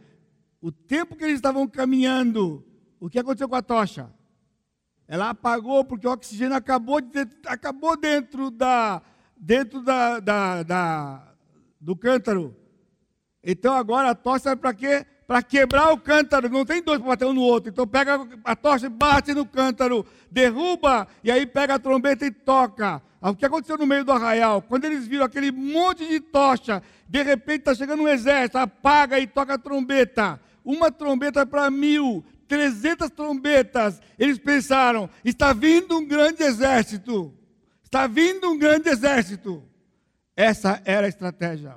[0.60, 2.64] o tempo que eles estavam caminhando,
[2.98, 4.12] o que aconteceu com a tocha?
[5.06, 9.02] Ela apagou porque o oxigênio acabou, de, acabou dentro da
[9.36, 11.34] dentro da, da, da
[11.80, 12.56] do cântaro.
[13.42, 15.06] Então agora a tocha serve para quê?
[15.26, 17.70] Para quebrar o cântaro, não tem dois para bater um no outro.
[17.70, 22.30] Então pega a tocha e bate no cântaro, derruba, e aí pega a trombeta e
[22.30, 23.02] toca.
[23.20, 24.60] Ah, o que aconteceu no meio do arraial?
[24.60, 29.26] Quando eles viram aquele monte de tocha, de repente está chegando um exército, apaga e
[29.26, 30.38] toca a trombeta.
[30.62, 34.00] Uma trombeta para mil, trezentas trombetas.
[34.18, 37.32] Eles pensaram: está vindo um grande exército.
[37.82, 39.62] Está vindo um grande exército.
[40.36, 41.76] Essa era a estratégia.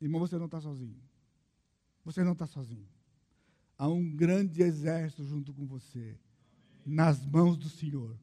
[0.00, 1.03] Irmão, você não está sozinho.
[2.04, 2.86] Você não está sozinho.
[3.76, 6.16] Há um grande exército junto com você.
[6.86, 8.14] nas mãos do Senhor.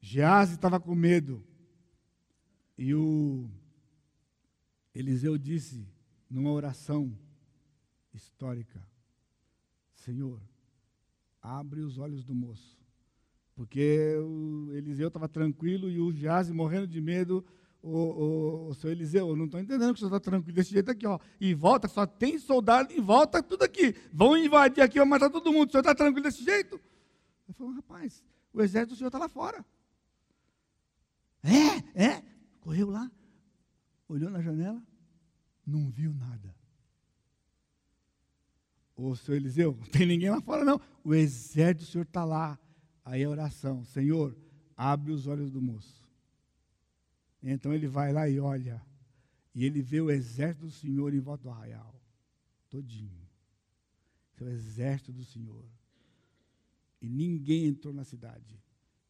[0.00, 1.44] Gease estava com medo.
[2.78, 3.50] E o
[4.94, 5.86] Eliseu disse,
[6.28, 7.16] numa oração
[8.14, 8.84] histórica:
[9.94, 10.40] Senhor,
[11.40, 12.80] abre os olhos do moço.
[13.54, 17.44] Porque o Eliseu estava tranquilo e o Gease morrendo de medo.
[17.82, 20.90] O, o, seu Eliseu, eu não estou entendendo que o senhor está tranquilo desse jeito
[20.90, 21.18] aqui, ó.
[21.40, 23.94] E volta, só tem soldado em volta, tudo aqui.
[24.12, 25.68] Vão invadir aqui, vão matar todo mundo.
[25.68, 26.76] O senhor está tranquilo desse jeito?
[27.48, 28.22] Ele falou, rapaz,
[28.52, 29.64] o exército do senhor está lá fora.
[31.42, 32.22] É, é.
[32.60, 33.10] Correu lá,
[34.08, 34.80] olhou na janela,
[35.66, 36.54] não viu nada.
[38.94, 40.80] Ô, senhor Eliseu, não tem ninguém lá fora, não.
[41.02, 42.56] O exército do senhor está lá.
[43.04, 44.36] Aí a oração, Senhor,
[44.76, 46.01] abre os olhos do moço.
[47.42, 48.80] Então ele vai lá e olha.
[49.54, 52.00] E ele vê o exército do Senhor em volta do arraial.
[52.70, 53.22] Todinho.
[54.40, 55.64] É o exército do Senhor.
[57.00, 58.60] E ninguém entrou na cidade.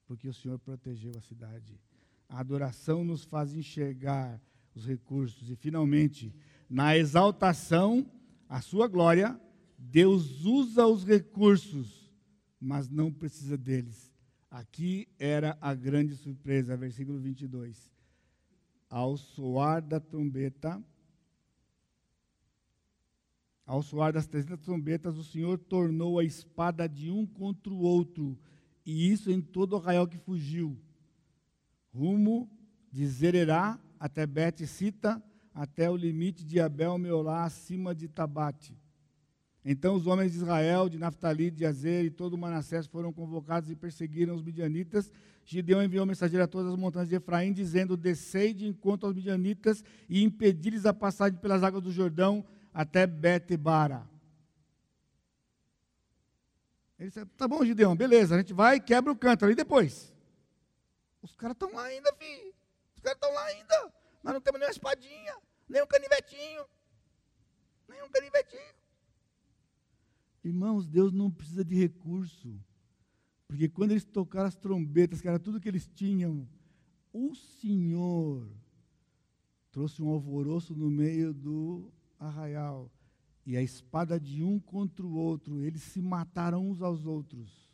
[0.06, 1.80] Porque o Senhor protegeu a cidade.
[2.28, 4.40] A adoração nos faz enxergar
[4.74, 5.50] os recursos.
[5.50, 6.34] E, finalmente,
[6.68, 8.10] na exaltação,
[8.48, 9.38] a sua glória,
[9.78, 12.10] Deus usa os recursos,
[12.60, 14.12] mas não precisa deles.
[14.50, 17.90] Aqui era a grande surpresa, versículo 22.
[18.92, 20.78] Ao soar da trombeta,
[23.64, 28.38] ao soar das 300 trombetas, o Senhor tornou a espada de um contra o outro,
[28.84, 30.78] e isso em todo o arraial que fugiu
[31.90, 32.50] rumo
[32.90, 35.22] de Zererá até Bet-Sita,
[35.54, 38.78] até o limite de Abel-Meolá, acima de Tabate.
[39.64, 43.70] Então os homens de Israel, de Naftali, de Azer e todo o Manassés foram convocados
[43.70, 45.10] e perseguiram os midianitas.
[45.44, 49.84] Gideão enviou mensageiro a todas as montanhas de Efraim, dizendo: Descei de encontro aos midianitas
[50.08, 52.44] e impedi-lhes a passagem pelas águas do Jordão
[52.74, 54.08] até Betebara.
[56.98, 59.52] Ele disse: Tá bom, Gideão, beleza, a gente vai e quebra o cântaro.
[59.52, 60.12] E depois?
[61.22, 62.52] Os caras estão lá ainda, filho.
[62.96, 63.92] Os caras estão lá ainda.
[64.24, 65.36] Nós não temos nem uma espadinha,
[65.68, 66.64] nem um canivetinho.
[67.88, 68.81] Nem um canivetinho.
[70.44, 72.58] Irmãos, Deus não precisa de recurso.
[73.46, 76.48] Porque quando eles tocaram as trombetas, que era tudo que eles tinham,
[77.12, 78.48] o Senhor
[79.70, 82.90] trouxe um alvoroço no meio do arraial.
[83.44, 87.70] E a espada de um contra o outro, eles se mataram uns aos outros.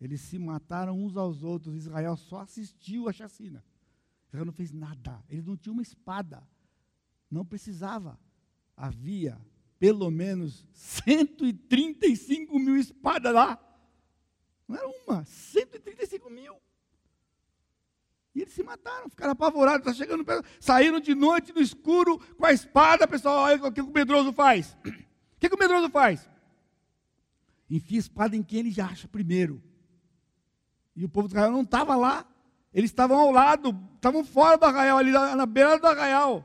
[0.00, 1.74] Eles se mataram uns aos outros.
[1.74, 3.64] Israel só assistiu a chacina.
[4.28, 5.24] Israel não fez nada.
[5.28, 6.46] Eles não tinham uma espada.
[7.30, 8.18] Não precisava.
[8.76, 9.40] Havia
[9.78, 13.58] pelo menos 135 mil espadas lá.
[14.66, 16.56] Não era uma, 135 mil.
[18.34, 22.44] E eles se mataram, ficaram apavorados, está chegando perto, saíram de noite no escuro com
[22.44, 24.76] a espada, pessoal, olha o que o medroso faz.
[25.36, 26.26] O que, que o medroso faz?
[27.68, 29.62] Enfia a espada em quem ele já acha primeiro.
[30.96, 32.26] E o povo de Israel não estava lá.
[32.72, 36.42] Eles estavam ao lado, estavam fora do arraial, ali na beira do arraial.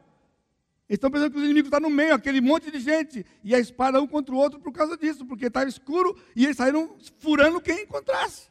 [0.94, 3.26] Estão pensando que os inimigos estão no meio, aquele monte de gente.
[3.44, 6.58] E a espada um contra o outro por causa disso, porque estava escuro e eles
[6.58, 8.50] saíram furando quem encontrasse.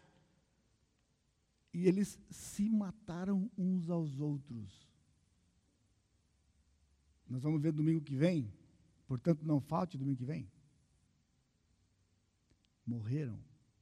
[1.72, 4.88] E eles se mataram uns aos outros.
[7.28, 8.52] Nós vamos ver domingo que vem,
[9.06, 10.50] portanto não falte domingo que vem.
[12.84, 13.38] Morreram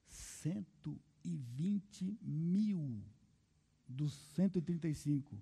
[0.06, 3.02] cento 120 mil
[3.86, 5.40] dos 135.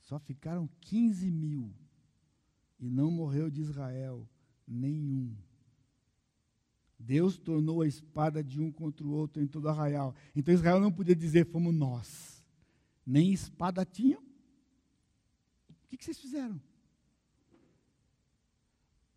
[0.00, 1.72] Só ficaram 15 mil.
[2.82, 4.28] E não morreu de Israel
[4.66, 5.36] nenhum.
[6.98, 10.12] Deus tornou a espada de um contra o outro em todo arraial.
[10.34, 12.44] Então Israel não podia dizer fomos nós.
[13.06, 14.20] Nem espada tinham.
[14.20, 16.60] O que, que vocês fizeram?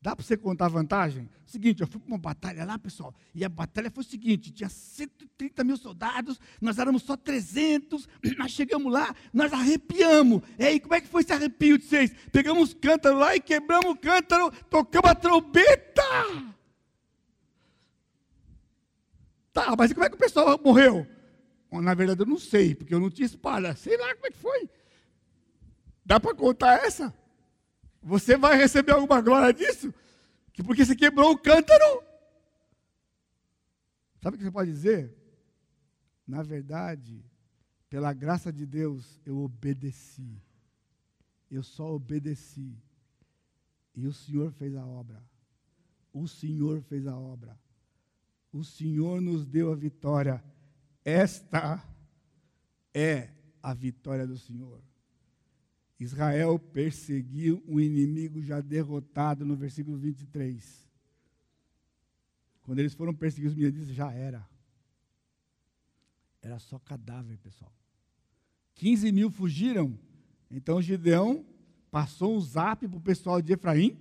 [0.05, 1.27] Dá para você contar a vantagem?
[1.47, 4.69] Seguinte, eu fui para uma batalha lá, pessoal, e a batalha foi o seguinte: tinha
[4.69, 10.43] 130 mil soldados, nós éramos só 300, nós chegamos lá, nós arrepiamos.
[10.59, 12.13] E aí, como é que foi esse arrepio de vocês?
[12.31, 16.03] Pegamos cântaro lá e quebramos o cântaro, tocamos a trombeta.
[19.51, 21.07] Tá, mas como é que o pessoal morreu?
[21.71, 23.75] Bom, na verdade, eu não sei, porque eu não tinha espada.
[23.75, 24.69] Sei lá como é que foi.
[26.05, 27.11] Dá para contar essa?
[28.05, 29.91] Você vai receber alguma glória disso?
[30.53, 32.03] Que porque você quebrou o cântaro.
[34.21, 35.11] Sabe o que você pode dizer?
[36.27, 37.25] Na verdade,
[37.89, 40.39] pela graça de Deus, eu obedeci.
[41.49, 42.77] Eu só obedeci.
[43.95, 45.23] E o Senhor fez a obra.
[46.13, 47.59] O Senhor fez a obra.
[48.53, 50.43] O Senhor nos deu a vitória.
[51.03, 51.83] Esta
[52.93, 53.29] é
[53.63, 54.79] a vitória do Senhor.
[55.99, 60.85] Israel perseguiu um inimigo já derrotado no versículo 23.
[62.63, 64.45] Quando eles foram perseguir os midianitas, já era.
[66.41, 67.71] Era só cadáver, pessoal.
[68.75, 69.97] 15 mil fugiram.
[70.51, 71.45] Então Gideão
[71.89, 73.97] passou um zap para o pessoal de Efraim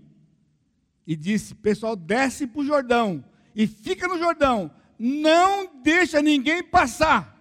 [1.07, 3.25] e disse: Pessoal, desce para o Jordão
[3.55, 4.71] e fica no Jordão.
[4.99, 7.35] Não deixa ninguém passar.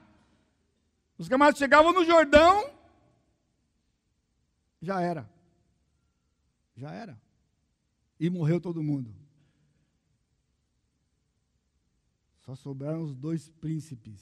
[1.18, 2.73] Os camaradas chegavam no Jordão,
[4.84, 5.30] já era.
[6.76, 7.20] Já era.
[8.20, 9.16] E morreu todo mundo.
[12.42, 14.22] Só sobraram os dois príncipes,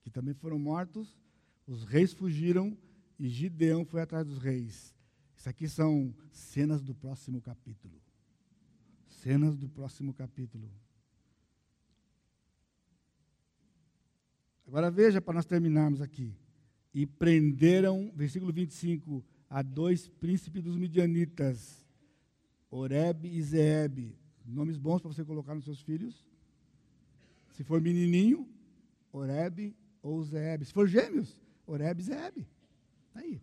[0.00, 1.18] que também foram mortos.
[1.66, 2.76] Os reis fugiram
[3.18, 4.94] e Gideão foi atrás dos reis.
[5.36, 8.00] Isso aqui são cenas do próximo capítulo.
[9.08, 10.70] Cenas do próximo capítulo.
[14.66, 16.32] Agora veja para nós terminarmos aqui.
[16.94, 21.84] E prenderam, versículo 25, a dois príncipes dos midianitas,
[22.70, 24.16] Oreb e Zeeb.
[24.46, 26.26] Nomes bons para você colocar nos seus filhos.
[27.50, 28.48] Se for menininho,
[29.12, 30.64] Oreb ou Zeeb.
[30.64, 32.38] Se for gêmeos, Oreb e Zeeb.
[33.08, 33.42] Está aí.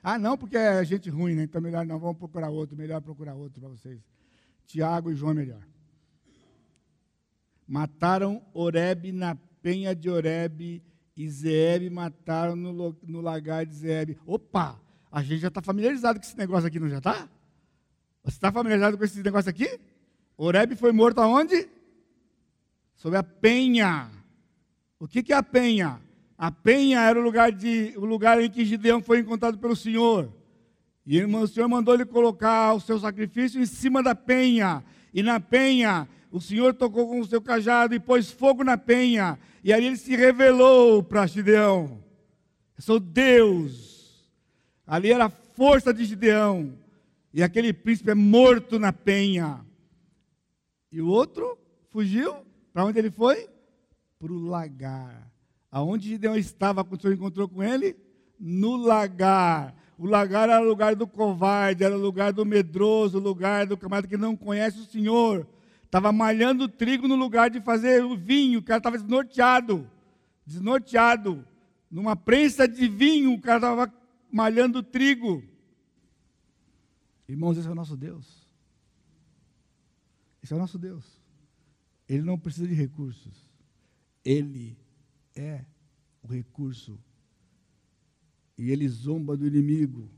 [0.00, 1.42] Ah, não, porque é gente ruim, né?
[1.42, 2.76] Então melhor não, vamos procurar outro.
[2.76, 4.00] Melhor procurar outro para vocês.
[4.64, 5.66] Tiago e João melhor.
[7.66, 10.80] Mataram Oreb na penha de Oreb
[11.16, 14.16] e Zeeb mataram no, no lagar de Zeeb.
[14.24, 14.81] Opa!
[15.12, 17.28] A gente já está familiarizado com esse negócio aqui, não já está?
[18.24, 19.78] Você está familiarizado com esse negócio aqui?
[20.38, 21.68] Oreb foi morto aonde?
[22.96, 24.10] Sobre a penha.
[24.98, 26.00] O que, que é a penha?
[26.38, 30.32] A penha era o lugar, de, o lugar em que Gideão foi encontrado pelo Senhor.
[31.04, 34.82] E o Senhor mandou ele colocar o seu sacrifício em cima da penha.
[35.12, 39.38] E na penha, o Senhor tocou com o seu cajado e pôs fogo na penha.
[39.62, 42.02] E ali ele se revelou para Gideão.
[42.78, 43.91] Eu sou Deus.
[44.92, 46.74] Ali era a força de Gideão.
[47.32, 49.64] E aquele príncipe é morto na penha.
[50.92, 51.56] E o outro
[51.88, 52.34] fugiu.
[52.74, 53.48] Para onde ele foi?
[54.18, 55.32] Para o lagar.
[55.70, 57.96] Aonde Gideão estava quando o Senhor encontrou com ele?
[58.38, 59.74] No lagar.
[59.96, 63.78] O lagar era o lugar do covarde, era o lugar do medroso, o lugar do
[63.78, 65.46] camarada que não conhece o Senhor.
[65.84, 69.88] Estava malhando trigo no lugar de fazer o vinho, o cara estava desnorteado.
[70.44, 71.42] Desnorteado.
[71.90, 74.01] Numa prensa de vinho, o cara estava
[74.32, 75.42] malhando trigo.
[77.28, 78.46] Irmãos, esse é o nosso Deus.
[80.42, 81.04] Esse é o nosso Deus.
[82.08, 83.48] Ele não precisa de recursos.
[84.24, 84.76] Ele
[85.36, 85.64] é
[86.22, 86.98] o recurso.
[88.58, 90.10] E ele zomba do inimigo.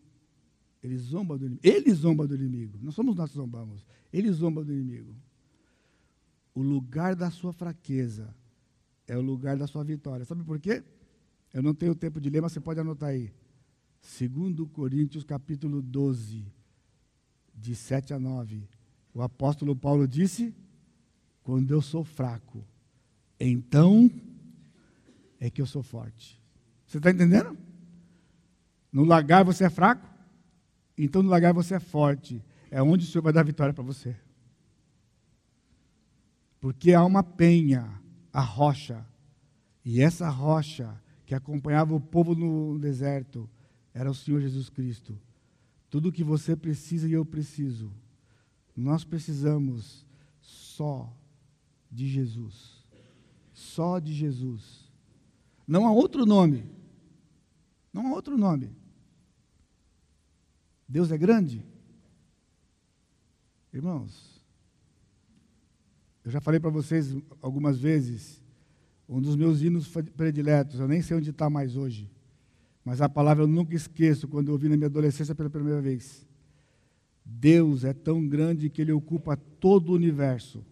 [0.82, 1.66] Ele zomba do inimigo.
[1.66, 2.78] Ele zomba do inimigo.
[2.80, 3.84] Não somos nós que zombamos.
[4.12, 5.14] Ele zomba do inimigo
[6.54, 8.34] o lugar da sua fraqueza
[9.06, 10.24] é o lugar da sua vitória.
[10.24, 10.82] Sabe por quê?
[11.52, 13.32] Eu não tenho tempo de ler, mas você pode anotar aí.
[14.04, 16.44] 2 Coríntios capítulo 12,
[17.54, 18.68] de 7 a 9.
[19.14, 20.54] O apóstolo Paulo disse:
[21.42, 22.62] Quando eu sou fraco,
[23.40, 24.10] então
[25.40, 26.38] é que eu sou forte.
[26.86, 27.56] Você está entendendo?
[28.92, 30.06] No lagar você é fraco,
[30.98, 32.44] então no lagar você é forte.
[32.70, 34.14] É onde o Senhor vai dar vitória para você.
[36.60, 38.00] Porque há uma penha,
[38.32, 39.04] a rocha,
[39.84, 43.48] e essa rocha que acompanhava o povo no deserto
[43.94, 45.16] era o Senhor Jesus Cristo.
[45.88, 47.92] Tudo o que você precisa e eu preciso,
[48.76, 50.04] nós precisamos
[50.40, 51.10] só
[51.90, 52.84] de Jesus.
[53.52, 54.92] Só de Jesus.
[55.66, 56.64] Não há outro nome.
[57.92, 58.74] Não há outro nome.
[60.88, 61.64] Deus é grande?
[63.72, 64.44] Irmãos,
[66.24, 68.42] eu já falei para vocês algumas vezes,
[69.08, 72.10] um dos meus hinos prediletos, eu nem sei onde está mais hoje,
[72.84, 76.26] mas a palavra eu nunca esqueço quando eu ouvi na minha adolescência pela primeira vez.
[77.24, 80.64] Deus é tão grande que ele ocupa todo o universo,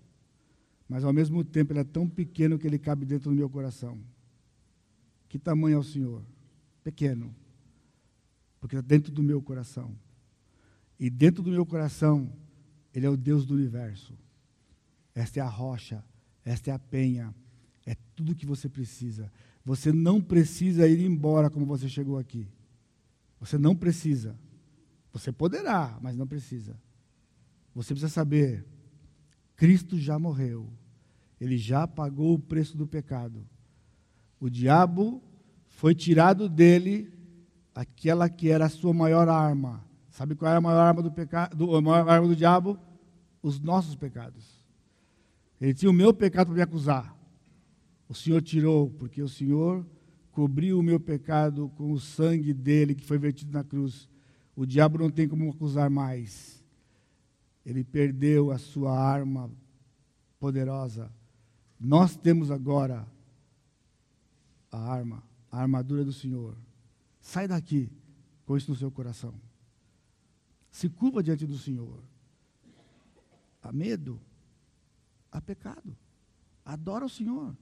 [0.87, 3.99] mas ao mesmo tempo ele é tão pequeno que ele cabe dentro do meu coração.
[5.29, 6.23] Que tamanho é o Senhor?
[6.85, 7.35] Pequeno,
[8.61, 9.97] porque está dentro do meu coração.
[11.01, 12.31] E dentro do meu coração,
[12.95, 14.13] ele é o Deus do universo.
[15.15, 16.05] Esta é a rocha,
[16.45, 17.35] esta é a penha,
[17.87, 19.33] é tudo que você precisa.
[19.65, 22.49] Você não precisa ir embora como você chegou aqui.
[23.39, 24.37] Você não precisa.
[25.13, 26.77] Você poderá, mas não precisa.
[27.75, 28.67] Você precisa saber:
[29.57, 30.69] Cristo já morreu.
[31.41, 33.45] Ele já pagou o preço do pecado.
[34.41, 35.23] O diabo
[35.67, 37.13] foi tirado dele
[37.75, 39.85] aquela que era a sua maior arma.
[40.11, 42.79] Sabe qual era a maior arma do pecado, a maior arma do diabo?
[43.43, 44.63] Os nossos pecados.
[45.61, 47.17] Ele tinha o meu pecado para me acusar.
[48.13, 49.87] O Senhor tirou, porque o Senhor
[50.33, 54.07] cobriu o meu pecado com o sangue dele que foi vertido na cruz.
[54.55, 56.63] O diabo não tem como acusar mais.
[57.65, 59.51] Ele perdeu a sua arma
[60.39, 61.11] poderosa.
[61.81, 63.09] Nós temos agora
[64.71, 66.55] a arma, a armadura do Senhor.
[67.19, 67.91] Sai daqui
[68.45, 69.33] com isso no seu coração.
[70.71, 71.99] Se curva diante do Senhor.
[73.63, 74.21] Há medo,
[75.31, 75.97] há pecado.
[76.63, 77.57] Adora o Senhor.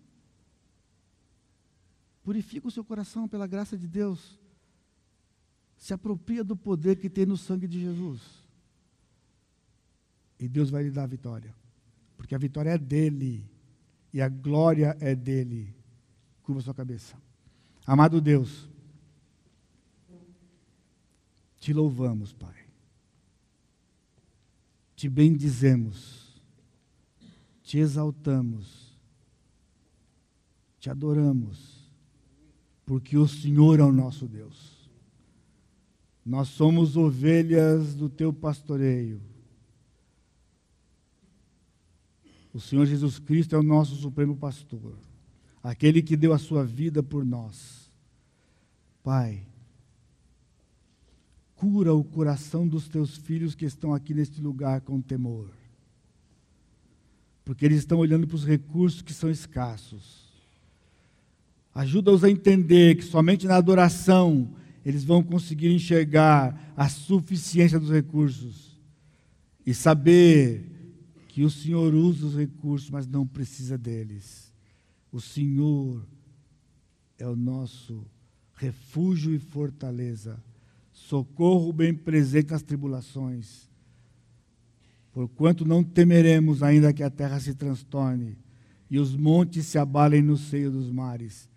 [2.23, 4.39] Purifica o seu coração pela graça de Deus.
[5.77, 8.21] Se apropria do poder que tem no sangue de Jesus.
[10.39, 11.55] E Deus vai lhe dar a vitória.
[12.17, 13.49] Porque a vitória é dele.
[14.13, 15.75] E a glória é dele.
[16.43, 17.17] Curva sua cabeça.
[17.87, 18.69] Amado Deus,
[21.59, 22.55] te louvamos, Pai.
[24.97, 26.41] Te bendizemos.
[27.63, 28.99] Te exaltamos.
[30.79, 31.80] Te adoramos.
[32.91, 34.91] Porque o Senhor é o nosso Deus.
[36.27, 39.23] Nós somos ovelhas do teu pastoreio.
[42.53, 44.99] O Senhor Jesus Cristo é o nosso supremo pastor,
[45.62, 47.89] aquele que deu a sua vida por nós.
[49.05, 49.47] Pai,
[51.55, 55.49] cura o coração dos teus filhos que estão aqui neste lugar com temor.
[57.45, 60.30] Porque eles estão olhando para os recursos que são escassos.
[61.75, 68.79] Ajuda-os a entender que somente na adoração eles vão conseguir enxergar a suficiência dos recursos
[69.65, 70.65] e saber
[71.29, 74.53] que o Senhor usa os recursos, mas não precisa deles.
[75.13, 76.05] O Senhor
[77.19, 78.05] é o nosso
[78.55, 80.43] refúgio e fortaleza,
[80.93, 83.69] socorro bem presente nas tribulações.
[85.13, 88.37] Porquanto não temeremos, ainda que a terra se transtorne
[88.91, 91.50] e os montes se abalem no seio dos mares,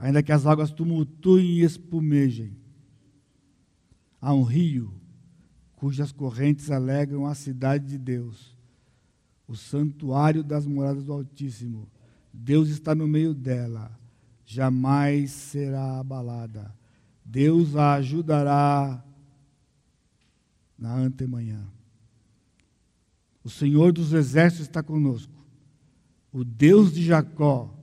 [0.00, 2.56] ainda que as águas tumultuem e espumejem.
[4.20, 4.92] Há um rio
[5.76, 8.58] cujas correntes alegram a cidade de Deus
[9.50, 11.88] o santuário das moradas do Altíssimo.
[12.32, 13.90] Deus está no meio dela,
[14.46, 16.72] jamais será abalada.
[17.24, 19.04] Deus a ajudará
[20.78, 21.66] na antemanhã.
[23.42, 25.44] O Senhor dos exércitos está conosco.
[26.32, 27.76] O Deus de Jacó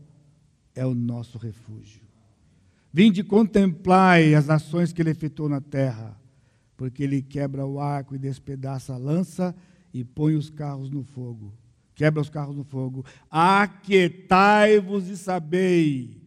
[0.74, 2.07] é o nosso refúgio.
[2.92, 6.20] Vinde contemplai as ações que ele efetuou na terra,
[6.76, 9.56] porque ele quebra o arco e despedaça a lança
[9.94, 11.54] e põe os carros no fogo.
[11.94, 13.06] Quebra os carros no fogo.
[13.30, 16.22] Aquietai-vos e sabei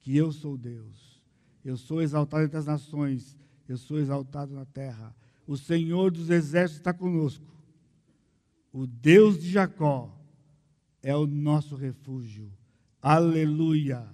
[0.00, 1.22] que eu sou Deus.
[1.64, 3.36] Eu sou exaltado entre as nações,
[3.68, 5.14] eu sou exaltado na terra.
[5.46, 7.54] O Senhor dos exércitos está conosco.
[8.72, 10.14] O Deus de Jacó
[11.02, 12.50] é o nosso refúgio.
[13.00, 14.06] Aleluia.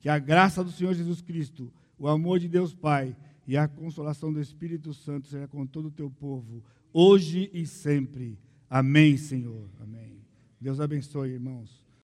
[0.00, 3.16] Que a graça do Senhor Jesus Cristo, o amor de Deus Pai
[3.46, 6.62] e a consolação do Espírito Santo seja com todo o teu povo
[6.92, 8.38] hoje e sempre.
[8.68, 9.68] Amém, Senhor.
[9.80, 10.20] Amém.
[10.60, 11.79] Deus abençoe, irmãos.